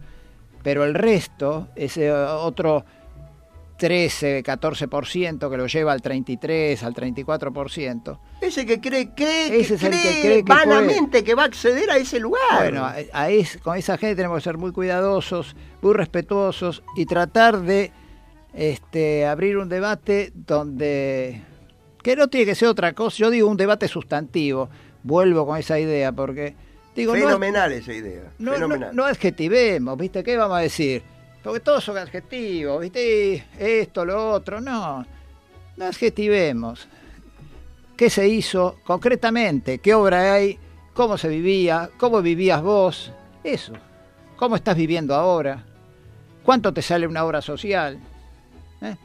Pero 0.63 0.83
el 0.85 0.93
resto, 0.93 1.67
ese 1.75 2.11
otro 2.11 2.85
13, 3.77 4.41
14% 4.43 5.49
que 5.49 5.57
lo 5.57 5.67
lleva 5.67 5.91
al 5.91 6.01
33, 6.01 6.81
al 6.83 6.93
34%. 6.93 8.19
Ese 8.39 8.65
que 8.65 8.79
cree, 8.79 9.09
cree, 9.13 9.59
Ese 9.59 9.69
que 9.69 9.73
es 9.75 9.83
el 9.83 9.91
que 9.91 9.97
cree 9.99 10.21
cree 10.21 10.35
que 10.37 10.53
vanamente 10.53 11.23
que 11.25 11.35
va 11.35 11.43
a 11.43 11.45
acceder 11.47 11.89
a 11.91 11.97
ese 11.97 12.19
lugar. 12.19 12.41
Bueno, 12.57 12.85
a- 12.85 12.95
a 13.11 13.29
es- 13.29 13.57
con 13.57 13.75
esa 13.77 13.97
gente 13.97 14.15
tenemos 14.15 14.37
que 14.37 14.43
ser 14.45 14.57
muy 14.57 14.71
cuidadosos, 14.71 15.55
muy 15.81 15.93
respetuosos 15.93 16.83
y 16.95 17.05
tratar 17.05 17.61
de 17.61 17.91
este, 18.53 19.25
abrir 19.25 19.57
un 19.57 19.67
debate 19.67 20.31
donde, 20.33 21.41
que 22.01 22.15
no 22.15 22.29
tiene 22.29 22.45
que 22.45 22.55
ser 22.55 22.69
otra 22.69 22.93
cosa, 22.93 23.17
yo 23.17 23.29
digo 23.29 23.49
un 23.49 23.57
debate 23.57 23.89
sustantivo, 23.89 24.69
vuelvo 25.03 25.45
con 25.45 25.57
esa 25.57 25.77
idea 25.77 26.13
porque 26.13 26.55
digo, 26.95 27.15
no 27.15 27.25
Fenomenal 27.25 27.71
esa 27.73 27.93
idea. 27.93 28.23
no, 28.39 28.51
no, 28.51 28.53
Fenomenal. 28.53 28.95
no 28.95 29.05
adjetivemos, 29.05 29.97
¿viste? 29.97 30.23
¿Qué 30.23 30.37
vamos 30.37 30.57
a 30.57 30.61
decir? 30.61 31.03
Porque 31.43 31.59
todos 31.59 31.83
son 31.83 31.97
adjetivos, 31.97 32.81
¿viste? 32.81 33.45
Esto, 33.59 34.03
lo 34.05 34.31
otro, 34.31 34.61
no. 34.61 35.05
No 35.77 35.85
adjetivemos. 35.85 36.87
¿Qué 37.95 38.09
se 38.09 38.27
hizo 38.27 38.79
concretamente? 38.83 39.77
¿Qué 39.79 39.93
obra 39.93 40.33
hay? 40.33 40.57
¿Cómo 40.93 41.17
se 41.17 41.27
vivía? 41.27 41.89
¿Cómo 41.97 42.21
vivías 42.21 42.61
vos? 42.61 43.11
Eso. 43.43 43.73
¿Cómo 44.37 44.55
estás 44.55 44.75
viviendo 44.75 45.13
ahora? 45.13 45.63
¿Cuánto 46.43 46.73
te 46.73 46.81
sale 46.81 47.05
una 47.07 47.23
obra 47.23 47.41
social? 47.41 47.99
¿Eh? 48.81 48.95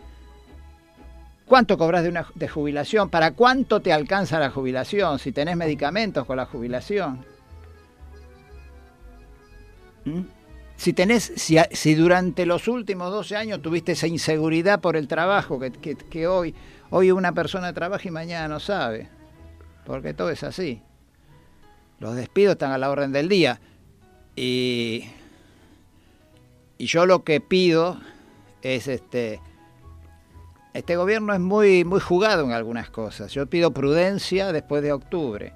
¿Cuánto 1.46 1.76
cobras 1.76 2.03
de, 2.03 2.09
una, 2.09 2.26
de 2.35 2.48
jubilación? 2.48 3.11
¿Para 3.11 3.33
cuánto 3.33 3.81
te 3.81 3.92
alcanza 3.92 4.38
la 4.38 4.50
jubilación? 4.50 5.18
Si 5.18 5.33
tenés 5.33 5.57
medicamentos 5.57 6.24
con 6.26 6.37
la 6.37 6.46
jubilación. 6.46 7.24
¿Mm? 10.11 10.27
Si 10.77 10.92
tenés, 10.94 11.33
si, 11.37 11.94
durante 11.94 12.46
los 12.46 12.66
últimos 12.66 13.11
12 13.11 13.37
años 13.37 13.61
tuviste 13.61 13.92
esa 13.92 14.07
inseguridad 14.07 14.81
por 14.81 14.96
el 14.96 15.09
trabajo 15.09 15.61
que, 15.61 15.70
que- 15.73 15.94
que 15.94 16.27
hoy, 16.27 16.55
hoy 16.88 17.11
una 17.11 17.33
persona 17.33 17.73
trabaja 17.75 18.09
y 18.09 18.11
mañana 18.11 18.49
no 18.49 18.61
sabe, 18.61 19.09
porque 19.85 20.14
todo 20.14 20.31
es 20.31 20.42
así. 20.42 20.81
Los 21.99 22.16
despidos 22.16 22.53
están 22.53 22.73
a 22.73 22.79
la 22.79 22.90
orden 22.90 23.12
del 23.12 23.29
día. 23.29 23.61
Y, 24.37 25.05
y 26.79 26.87
yo 26.87 27.05
lo 27.05 27.25
que 27.25 27.40
pido 27.42 28.01
es 28.62 28.88
este. 28.88 29.40
Este 30.73 30.96
gobierno 30.96 31.35
es 31.35 31.40
muy, 31.40 31.85
muy 31.85 32.01
jugado 32.01 32.44
en 32.44 32.53
algunas 32.53 32.88
cosas. 32.88 33.33
Yo 33.33 33.46
pido 33.49 33.73
prudencia 33.73 34.51
después 34.53 34.83
de 34.83 34.92
octubre. 34.92 35.53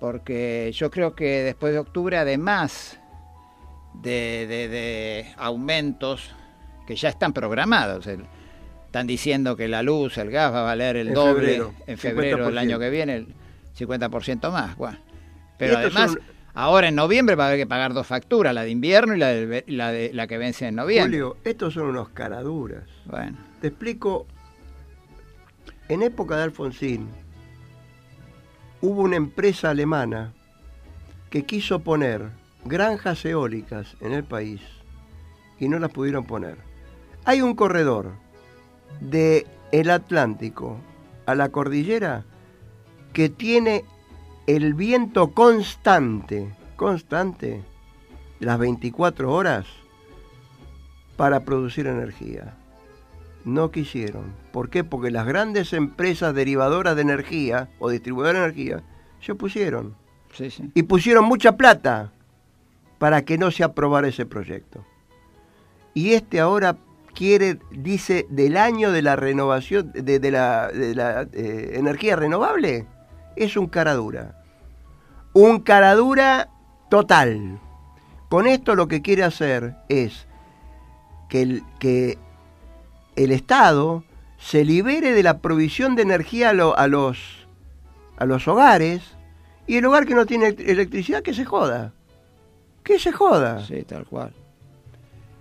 Porque 0.00 0.72
yo 0.74 0.90
creo 0.90 1.14
que 1.14 1.42
después 1.44 1.72
de 1.72 1.78
octubre, 1.78 2.16
además 2.16 2.98
de, 4.02 4.46
de- 4.48 4.68
de 4.68 5.26
aumentos 5.36 6.30
que 6.86 6.96
ya 6.96 7.08
están 7.08 7.32
programados, 7.32 8.06
el- 8.06 8.24
están 8.86 9.06
diciendo 9.06 9.56
que 9.56 9.68
la 9.68 9.82
luz, 9.82 10.16
el 10.18 10.30
gas 10.30 10.52
va 10.52 10.60
a 10.60 10.62
valer 10.62 10.96
el 10.96 11.08
En 11.08 11.14
doble 11.14 11.40
febrero, 11.46 11.74
en 11.86 11.98
febrero 11.98 12.36
del 12.46 12.54
50%. 12.54 12.58
año 12.58 12.78
que 12.78 12.90
viene, 12.90 13.16
el 13.16 13.26
50% 13.78 14.50
más. 14.50 14.76
Bueno. 14.76 14.98
Pero 15.58 15.76
además, 15.78 16.12
son- 16.12 16.20
ahora 16.54 16.88
en 16.88 16.94
noviembre 16.94 17.34
va 17.36 17.44
a 17.44 17.46
haber 17.48 17.58
que 17.60 17.66
pagar 17.66 17.92
dos 17.92 18.06
facturas, 18.06 18.54
la 18.54 18.62
de 18.62 18.70
invierno 18.70 19.14
y 19.14 19.18
la, 19.18 19.26
ve- 19.32 19.64
la, 19.66 19.92
de, 19.92 20.10
la 20.14 20.26
que 20.26 20.38
vence 20.38 20.66
en 20.68 20.76
noviembre. 20.76 21.18
Julio, 21.20 21.36
estos 21.44 21.74
son 21.74 21.88
unos 21.88 22.08
caraduras. 22.10 22.84
Bueno, 23.04 23.36
Te 23.60 23.68
explico. 23.68 24.26
En 25.88 26.02
época 26.02 26.36
de 26.36 26.42
Alfonsín, 26.44 27.08
hubo 28.80 29.02
una 29.02 29.16
empresa 29.16 29.70
alemana 29.70 30.32
que 31.30 31.44
quiso 31.44 31.80
poner 31.80 32.28
granjas 32.64 33.24
eólicas 33.24 33.96
en 34.00 34.12
el 34.12 34.24
país 34.24 34.60
y 35.58 35.68
no 35.68 35.78
las 35.78 35.90
pudieron 35.90 36.24
poner. 36.24 36.58
Hay 37.24 37.42
un 37.42 37.54
corredor 37.54 38.12
de 39.00 39.46
el 39.72 39.90
Atlántico 39.90 40.78
a 41.26 41.34
la 41.34 41.50
cordillera 41.50 42.24
que 43.12 43.28
tiene 43.28 43.84
el 44.46 44.74
viento 44.74 45.32
constante, 45.32 46.54
constante, 46.76 47.62
las 48.40 48.58
24 48.58 49.32
horas 49.32 49.66
para 51.16 51.40
producir 51.40 51.86
energía. 51.86 52.54
No 53.44 53.70
quisieron. 53.70 54.34
¿Por 54.52 54.70
qué? 54.70 54.84
Porque 54.84 55.10
las 55.10 55.26
grandes 55.26 55.72
empresas 55.72 56.34
derivadoras 56.34 56.96
de 56.96 57.02
energía 57.02 57.68
o 57.78 57.90
distribuidoras 57.90 58.34
de 58.34 58.44
energía 58.44 58.82
se 59.20 59.32
opusieron. 59.32 59.96
sí, 60.32 60.50
sí. 60.50 60.70
Y 60.74 60.84
pusieron 60.84 61.24
mucha 61.24 61.56
plata 61.56 62.12
para 62.98 63.24
que 63.24 63.38
no 63.38 63.50
se 63.50 63.64
aprobara 63.64 64.08
ese 64.08 64.26
proyecto. 64.26 64.84
Y 65.94 66.12
este 66.14 66.40
ahora 66.40 66.76
quiere, 67.14 67.58
dice, 67.70 68.26
del 68.30 68.56
año 68.56 68.92
de 68.92 69.02
la 69.02 69.16
renovación, 69.16 69.90
de, 69.92 70.30
la, 70.30 70.70
eh, 71.32 71.72
energía 71.74 72.16
renovable, 72.16 72.86
es 73.36 73.56
un 73.56 73.66
caradura. 73.66 74.42
Un 75.32 75.60
caradura 75.60 76.48
total. 76.90 77.58
Con 78.28 78.46
esto 78.46 78.74
lo 78.74 78.88
que 78.88 79.02
quiere 79.02 79.24
hacer 79.24 79.74
es 79.88 80.26
que 81.28 81.42
el, 81.42 81.62
que 81.78 82.18
el 83.16 83.32
Estado 83.32 84.04
se 84.38 84.64
libere 84.64 85.12
de 85.12 85.22
la 85.22 85.38
provisión 85.38 85.96
de 85.96 86.02
energía 86.02 86.50
a, 86.50 86.52
lo- 86.52 86.76
a 86.78 86.86
los, 86.86 87.46
a 88.16 88.24
los 88.24 88.46
hogares 88.46 89.02
y 89.66 89.76
el 89.76 89.86
hogar 89.86 90.06
que 90.06 90.14
no 90.14 90.26
tiene 90.26 90.50
elect- 90.50 90.68
electricidad 90.68 91.22
que 91.22 91.34
se 91.34 91.44
joda. 91.44 91.92
Que 92.88 92.98
se 92.98 93.12
joda. 93.12 93.64
Sí, 93.66 93.82
tal 93.82 94.06
cual. 94.06 94.32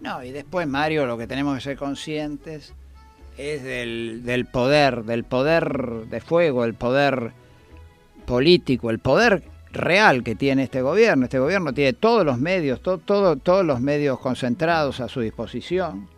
No, 0.01 0.21
y 0.21 0.31
después, 0.31 0.67
Mario, 0.67 1.05
lo 1.05 1.17
que 1.17 1.25
tenemos 1.27 1.55
que 1.55 1.61
ser 1.61 1.77
conscientes 1.77 2.73
es 3.37 3.63
del, 3.63 4.21
del 4.25 4.45
poder, 4.45 5.05
del 5.05 5.23
poder 5.23 6.07
de 6.09 6.19
fuego, 6.21 6.65
el 6.65 6.73
poder 6.73 7.31
político, 8.25 8.89
el 8.89 8.99
poder 8.99 9.43
real 9.71 10.23
que 10.23 10.35
tiene 10.35 10.63
este 10.63 10.81
gobierno. 10.81 11.23
Este 11.23 11.39
gobierno 11.39 11.73
tiene 11.73 11.93
todos 11.93 12.25
los 12.25 12.37
medios, 12.37 12.81
to- 12.81 12.97
todo, 12.97 13.37
todos 13.37 13.65
los 13.65 13.79
medios 13.79 14.19
concentrados 14.19 14.99
a 14.99 15.07
su 15.07 15.21
disposición. 15.21 16.09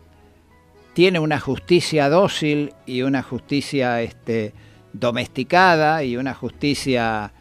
Tiene 0.92 1.20
una 1.20 1.38
justicia 1.38 2.08
dócil 2.08 2.74
y 2.86 3.02
una 3.02 3.22
justicia 3.22 4.02
este, 4.02 4.52
domesticada 4.92 6.02
y 6.02 6.16
una 6.16 6.34
justicia, 6.34 7.32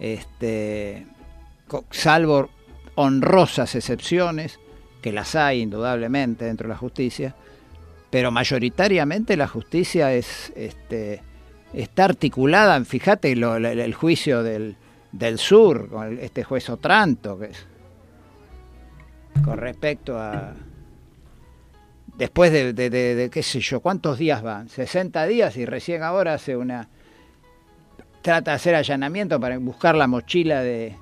este, 0.00 1.06
salvo 1.92 2.50
honrosas 2.96 3.74
excepciones, 3.74 4.58
que 5.00 5.12
las 5.12 5.34
hay 5.36 5.60
indudablemente 5.62 6.44
dentro 6.44 6.66
de 6.66 6.74
la 6.74 6.78
justicia, 6.78 7.34
pero 8.10 8.30
mayoritariamente 8.30 9.36
la 9.36 9.46
justicia 9.46 10.12
es 10.12 10.52
este, 10.56 11.22
está 11.72 12.06
articulada, 12.06 12.82
fíjate 12.84 13.36
lo- 13.36 13.56
el, 13.56 13.94
juicio 13.94 14.42
del, 14.42 14.76
del 15.12 15.38
sur, 15.38 15.88
con 15.88 16.18
este 16.18 16.42
juez 16.44 16.68
Otranto, 16.70 17.38
que 17.38 17.46
es 17.46 17.66
con 19.44 19.58
respecto 19.58 20.18
a... 20.18 20.54
Después 22.16 22.50
de, 22.50 22.72
de- 22.72 22.88
de- 22.88 23.14
de 23.14 23.30
qué 23.30 23.42
sé 23.42 23.60
yo, 23.60 23.80
¿cuántos 23.80 24.18
días 24.18 24.42
van? 24.42 24.68
60 24.70 25.26
días 25.26 25.56
y 25.58 25.66
recién 25.66 26.02
ahora 26.02 26.34
hace 26.34 26.56
una... 26.56 26.88
Trata 28.22 28.52
de 28.52 28.54
hacer 28.56 28.74
allanamiento 28.74 29.38
para 29.38 29.58
buscar 29.58 29.94
la 29.94 30.06
mochila 30.06 30.62
de, 30.62 30.96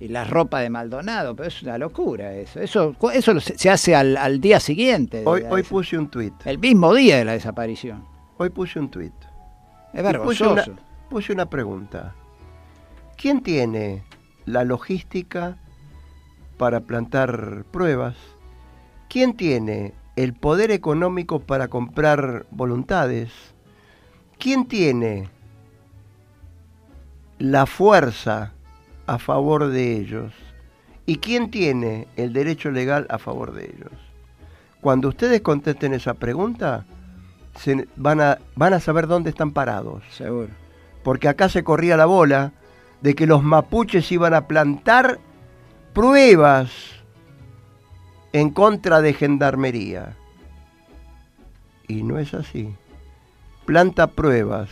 y 0.00 0.08
la 0.08 0.24
ropa 0.24 0.60
de 0.60 0.70
Maldonado, 0.70 1.36
pero 1.36 1.48
es 1.48 1.62
una 1.62 1.78
locura 1.78 2.32
eso. 2.34 2.60
Eso, 2.60 2.96
eso 3.12 3.40
se 3.40 3.70
hace 3.70 3.94
al, 3.94 4.16
al 4.16 4.40
día 4.40 4.60
siguiente. 4.60 5.22
Hoy, 5.24 5.44
hoy 5.48 5.62
puse 5.62 5.98
un 5.98 6.08
tuit. 6.08 6.34
el 6.44 6.58
mismo 6.58 6.94
día 6.94 7.18
de 7.18 7.24
la 7.24 7.32
desaparición. 7.32 8.04
Hoy 8.38 8.50
puse 8.50 8.78
un 8.78 8.90
tuit. 8.90 9.12
Es 9.92 10.00
puse 10.00 10.02
vergonzoso. 10.02 10.52
una, 10.52 10.64
puse 11.08 11.32
una 11.32 11.46
pregunta. 11.46 12.14
¿Quién 13.16 13.42
tiene 13.42 14.02
la 14.46 14.64
logística 14.64 15.58
para 16.56 16.80
plantar 16.80 17.64
pruebas? 17.70 18.16
¿Quién 19.08 19.34
tiene 19.36 19.94
el 20.16 20.32
poder 20.32 20.70
económico 20.70 21.40
para 21.40 21.68
comprar 21.68 22.46
voluntades? 22.50 23.30
¿Quién 24.38 24.66
tiene 24.66 25.28
la 27.38 27.66
fuerza 27.66 28.52
a 29.06 29.18
favor 29.18 29.68
de 29.68 29.96
ellos? 29.96 30.32
¿Y 31.06 31.16
quién 31.18 31.50
tiene 31.50 32.06
el 32.16 32.32
derecho 32.32 32.70
legal 32.70 33.06
a 33.10 33.18
favor 33.18 33.52
de 33.52 33.64
ellos? 33.66 33.92
Cuando 34.80 35.08
ustedes 35.08 35.40
contesten 35.40 35.94
esa 35.94 36.14
pregunta, 36.14 36.84
se- 37.56 37.88
van, 37.96 38.20
a, 38.20 38.38
van 38.56 38.72
a 38.74 38.80
saber 38.80 39.06
dónde 39.06 39.30
están 39.30 39.52
parados 39.52 40.02
Seguro. 40.10 40.48
porque 41.02 41.28
acá 41.28 41.48
se 41.48 41.62
corría 41.64 41.96
la 41.96 42.06
bola 42.06 42.52
de 43.00 43.14
que 43.14 43.26
los 43.26 43.42
mapuches 43.42 44.10
iban 44.12 44.32
a 44.34 44.46
plantar 44.46 45.18
pruebas 45.92 46.70
en 48.32 48.50
contra 48.50 49.02
de 49.02 49.12
gendarmería. 49.12 50.16
Y 51.88 52.02
no 52.04 52.18
es 52.18 52.32
así. 52.32 52.74
Planta 53.66 54.06
pruebas 54.06 54.70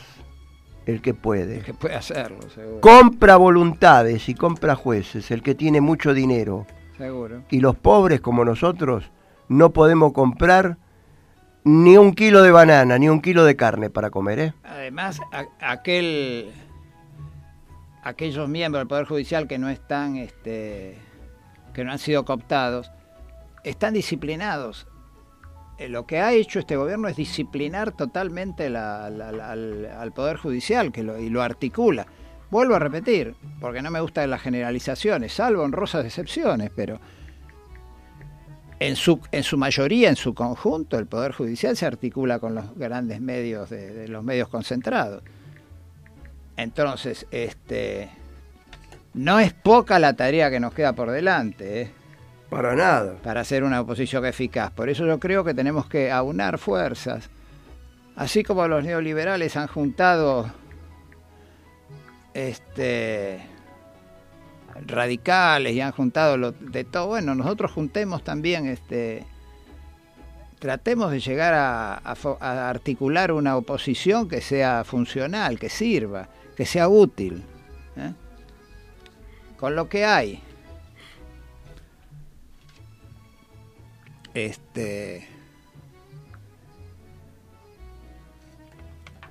el 0.87 1.03
que 1.03 1.15
puede. 1.15 1.61
Que 1.61 1.75
puede 1.75 1.95
hacerlo, 1.95 2.49
seguro. 2.55 2.81
Compra 2.81 3.37
voluntades 3.37 4.29
y 4.29 4.35
compra 4.35 4.75
jueces, 4.75 5.31
el 5.31 5.43
que 5.43 5.55
tiene 5.55 5.81
mucho 5.81 6.15
dinero. 6.15 6.67
Seguro. 6.97 7.43
Y 7.51 7.61
los 7.61 7.77
pobres 7.77 8.21
como 8.21 8.45
nosotros 8.45 9.11
no 9.49 9.71
podemos 9.71 10.13
comprar 10.13 10.77
ni 11.65 11.97
un 11.97 12.15
kilo 12.15 12.43
de 12.43 12.51
banana, 12.51 12.99
ni 12.99 13.09
un 13.09 13.21
kilo 13.21 13.45
de 13.45 13.57
carne 13.57 13.91
para 13.91 14.11
comer, 14.11 14.39
¿eh? 14.39 14.55
Además, 14.63 15.21
aquel, 15.61 16.51
aquellos 18.03 18.49
miembros 18.49 18.81
del 18.81 18.89
Poder 18.89 19.07
Judicial 19.07 19.47
que 19.47 19.59
no 19.59 19.69
están, 19.69 20.17
este, 20.17 20.99
que 21.75 21.85
no 21.85 21.93
han 21.93 21.99
sido 21.99 22.25
cooptados, 22.25 22.91
están 23.65 23.95
disciplinados. 23.95 24.87
Eh, 25.81 25.89
Lo 25.89 26.07
que 26.07 26.21
ha 26.21 26.35
hecho 26.35 26.59
este 26.59 26.77
gobierno 26.77 27.09
es 27.09 27.17
disciplinar 27.17 27.93
totalmente 27.93 28.67
al, 28.67 30.13
Poder 30.15 30.37
Judicial 30.37 30.93
que 30.93 31.01
y 31.01 31.31
lo 31.31 31.43
articula. 31.43 32.07
Vuelvo 32.51 32.75
a 32.75 32.79
repetir, 32.79 33.35
porque 33.61 33.81
no 33.81 33.91
me 33.91 34.01
gustan 34.01 34.29
las 34.29 34.43
generalizaciones, 34.43 35.33
salvo 35.33 35.63
honrosas 35.63 36.05
excepciones, 36.05 36.71
pero 36.77 37.01
en 38.79 38.95
su, 38.95 39.21
en 39.33 39.43
su 39.43 39.57
mayoría, 39.57 40.11
en 40.11 40.17
su 40.17 40.35
conjunto, 40.35 40.99
el 40.99 41.07
Poder 41.07 41.33
Judicial 41.33 41.75
se 41.77 41.87
articula 41.87 42.39
con 42.41 42.55
los 42.55 42.77
grandes 42.77 43.23
medios 43.23 43.71
de, 43.71 43.95
de 43.95 44.09
los 44.09 44.23
medios 44.23 44.49
concentrados. 44.49 45.23
Entonces, 46.59 47.27
este 47.31 48.11
no 49.15 49.41
es 49.41 49.55
poca 49.55 49.99
la 49.99 50.13
tarea 50.13 50.51
que 50.51 50.61
nos 50.61 50.75
queda 50.75 50.93
por 50.93 51.11
delante 51.11 51.83
¿eh? 51.83 51.91
Para 52.51 52.75
nada. 52.75 53.15
para 53.23 53.41
hacer 53.43 53.63
una 53.63 53.81
oposición 53.81 54.27
eficaz. 54.27 54.73
Por 54.73 54.89
eso 54.89 55.07
yo 55.07 55.21
creo 55.21 55.45
que 55.45 55.55
tenemos 55.55 55.87
que 55.87 56.11
aunar 56.11 56.59
fuerzas. 56.59 57.31
Así 58.17 58.43
como 58.43 58.67
los 58.67 58.85
neoliberales 58.85 59.57
han 59.57 59.69
juntado 59.69 60.51
este 62.35 63.41
radicales 64.87 65.75
y 65.75 65.81
han 65.81 65.93
juntado 65.93 66.53
de 66.53 66.85
todo, 66.85 67.09
bueno, 67.09 67.35
nosotros 67.35 67.71
juntemos 67.73 68.25
también 68.25 68.67
este 68.67 69.25
tratemos 70.59 71.11
de 71.11 71.21
llegar 71.21 71.55
a 71.55 72.69
articular 72.69 73.33
una 73.33 73.57
oposición 73.57 74.29
que 74.29 74.41
sea 74.43 74.85
funcional, 74.85 75.59
que 75.59 75.71
sirva, 75.71 76.29
que 76.57 76.67
sea 76.67 76.89
útil, 76.89 77.43
¿eh? 77.97 78.13
con 79.57 79.75
lo 79.75 79.89
que 79.89 80.05
hay. 80.05 80.43
Este. 84.35 85.27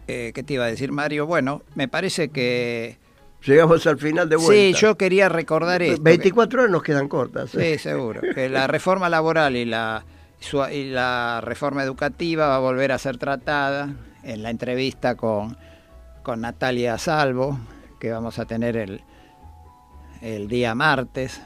Eh, 0.07 0.31
¿Qué 0.33 0.43
te 0.43 0.55
iba 0.55 0.65
a 0.65 0.67
decir, 0.67 0.91
Mario? 0.91 1.25
Bueno, 1.25 1.61
me 1.75 1.87
parece 1.87 2.29
que. 2.29 2.97
Llegamos 3.45 3.85
al 3.87 3.97
final 3.97 4.27
de 4.27 4.35
vuelta. 4.35 4.53
Sí, 4.53 4.73
yo 4.73 4.97
quería 4.97 5.29
recordar 5.29 5.81
esto. 5.81 5.95
que- 5.97 6.01
24 6.09 6.61
horas 6.61 6.71
nos 6.71 6.83
quedan 6.83 7.07
cortas. 7.07 7.55
¿eh? 7.55 7.77
Sí, 7.77 7.83
seguro. 7.83 8.21
Que 8.35 8.49
la 8.49 8.67
reforma 8.67 9.07
laboral 9.07 9.55
y 9.55 9.63
la, 9.65 10.03
su- 10.39 10.65
y 10.67 10.89
la 10.89 11.39
reforma 11.41 11.83
educativa 11.83 12.47
va 12.47 12.55
a 12.57 12.59
volver 12.59 12.91
a 12.91 12.97
ser 12.97 13.17
tratada 13.17 13.93
en 14.23 14.43
la 14.43 14.49
entrevista 14.49 15.15
con, 15.15 15.55
con 16.21 16.41
Natalia 16.41 16.97
Salvo, 16.97 17.57
que 17.99 18.11
vamos 18.11 18.39
a 18.39 18.45
tener 18.45 18.75
el, 18.75 19.01
el 20.21 20.49
día 20.49 20.75
martes, 20.75 21.39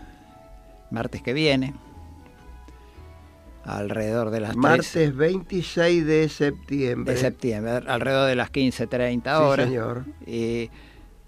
martes 0.89 1.21
que 1.21 1.33
viene, 1.33 1.75
alrededor 3.65 4.29
de 4.29 4.39
las 4.41 4.51
3 4.51 4.57
Martes 4.57 5.15
26 5.15 6.05
de 6.05 6.29
septiembre. 6.29 7.13
de 7.13 7.19
septiembre, 7.19 7.71
alrededor 7.87 8.27
de 8.27 8.35
las 8.35 8.51
15.30 8.51 9.21
Sí, 9.23 9.29
horas. 9.43 9.67
señor. 9.67 10.03
Y 10.25 10.69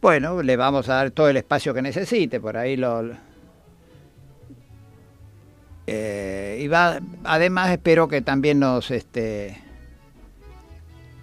bueno, 0.01 0.41
le 0.43 0.57
vamos 0.57 0.89
a 0.89 0.95
dar 0.95 1.11
todo 1.11 1.29
el 1.29 1.37
espacio 1.37 1.73
que 1.73 1.81
necesite, 1.81 2.39
por 2.39 2.57
ahí 2.57 2.75
lo... 2.77 3.03
Eh, 5.87 6.59
y 6.61 6.67
va, 6.67 6.99
además 7.23 7.69
espero 7.71 8.07
que 8.07 8.21
también 8.21 8.59
nos 8.59 8.89
este 8.89 9.61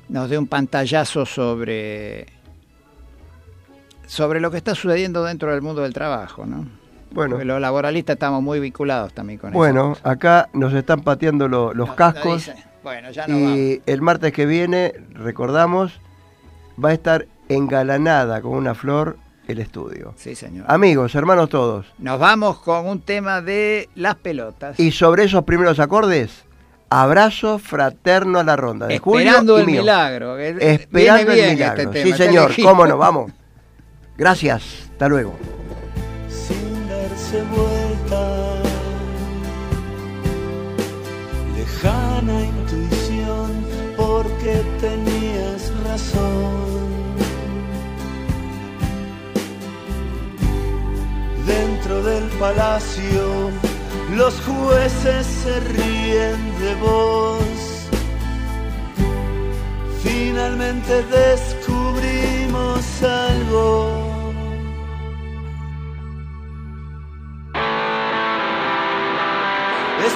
nos 0.08 0.30
dé 0.30 0.38
un 0.38 0.46
pantallazo 0.46 1.26
sobre 1.26 2.26
sobre 4.06 4.38
lo 4.38 4.52
que 4.52 4.58
está 4.58 4.76
sucediendo 4.76 5.24
dentro 5.24 5.50
del 5.50 5.62
mundo 5.62 5.82
del 5.82 5.92
trabajo, 5.92 6.46
¿no? 6.46 6.68
Bueno, 7.14 7.32
Porque 7.36 7.44
los 7.44 7.60
laboralistas 7.60 8.14
estamos 8.14 8.42
muy 8.42 8.58
vinculados 8.60 9.12
también 9.12 9.38
con 9.38 9.50
eso. 9.50 9.58
bueno 9.58 9.96
acá 10.02 10.48
nos 10.52 10.72
están 10.74 11.00
pateando 11.02 11.48
lo- 11.48 11.72
los 11.74 11.92
cascos. 11.94 12.50
Bueno, 12.82 13.10
ya 13.10 13.26
no 13.26 13.34
vamos. 13.34 13.56
Y 13.56 13.82
el 13.86 14.02
martes 14.02 14.32
que 14.32 14.44
viene, 14.46 14.92
recordamos, 15.14 16.00
va 16.82 16.88
a 16.90 16.92
estar 16.92 17.26
engalanada 17.48 18.40
con 18.40 18.52
una 18.52 18.74
flor 18.74 19.16
el 19.46 19.58
estudio. 19.58 20.14
Sí, 20.16 20.34
señor. 20.34 20.64
Amigos, 20.68 21.14
hermanos 21.14 21.48
todos. 21.48 21.86
Nos 21.98 22.18
vamos 22.18 22.58
con 22.60 22.86
un 22.88 23.00
tema 23.00 23.40
de 23.40 23.88
las 23.94 24.14
pelotas. 24.16 24.78
Y 24.80 24.90
sobre 24.92 25.24
esos 25.24 25.44
primeros 25.44 25.78
acordes, 25.80 26.44
abrazo 26.90 27.58
fraterno 27.58 28.38
a 28.38 28.44
la 28.44 28.56
ronda 28.56 28.86
de 28.86 28.94
Esperando 28.94 29.58
el 29.58 29.66
mío. 29.66 29.80
milagro. 29.82 30.38
Esperando 30.38 31.32
el 31.32 31.50
milagro. 31.52 31.82
este 31.82 31.92
tema, 32.02 32.16
sí, 32.16 32.22
señor, 32.22 32.52
cómo 32.62 32.86
no, 32.86 32.96
vamos. 32.98 33.30
Gracias, 34.16 34.88
hasta 34.92 35.08
luego. 35.08 35.34
Vuelta. 37.40 38.62
Lejana 41.56 42.44
intuición, 42.44 43.50
porque 43.96 44.62
tenías 44.80 45.72
razón. 45.84 46.82
Dentro 51.46 52.02
del 52.02 52.24
palacio, 52.38 53.50
los 54.14 54.34
jueces 54.42 55.26
se 55.26 55.60
ríen 55.60 56.40
de 56.60 56.74
vos. 56.76 57.88
Finalmente 60.02 61.02
descubrimos 61.04 63.02
algo. 63.02 64.01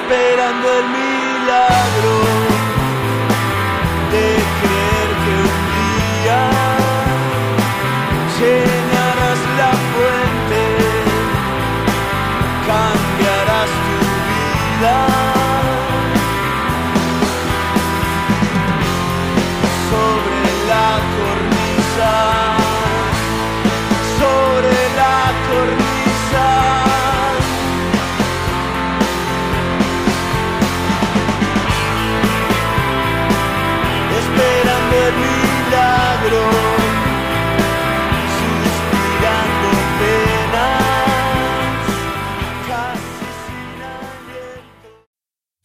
Esperando 0.09 0.73
el 0.79 0.89
milagro 0.89 2.36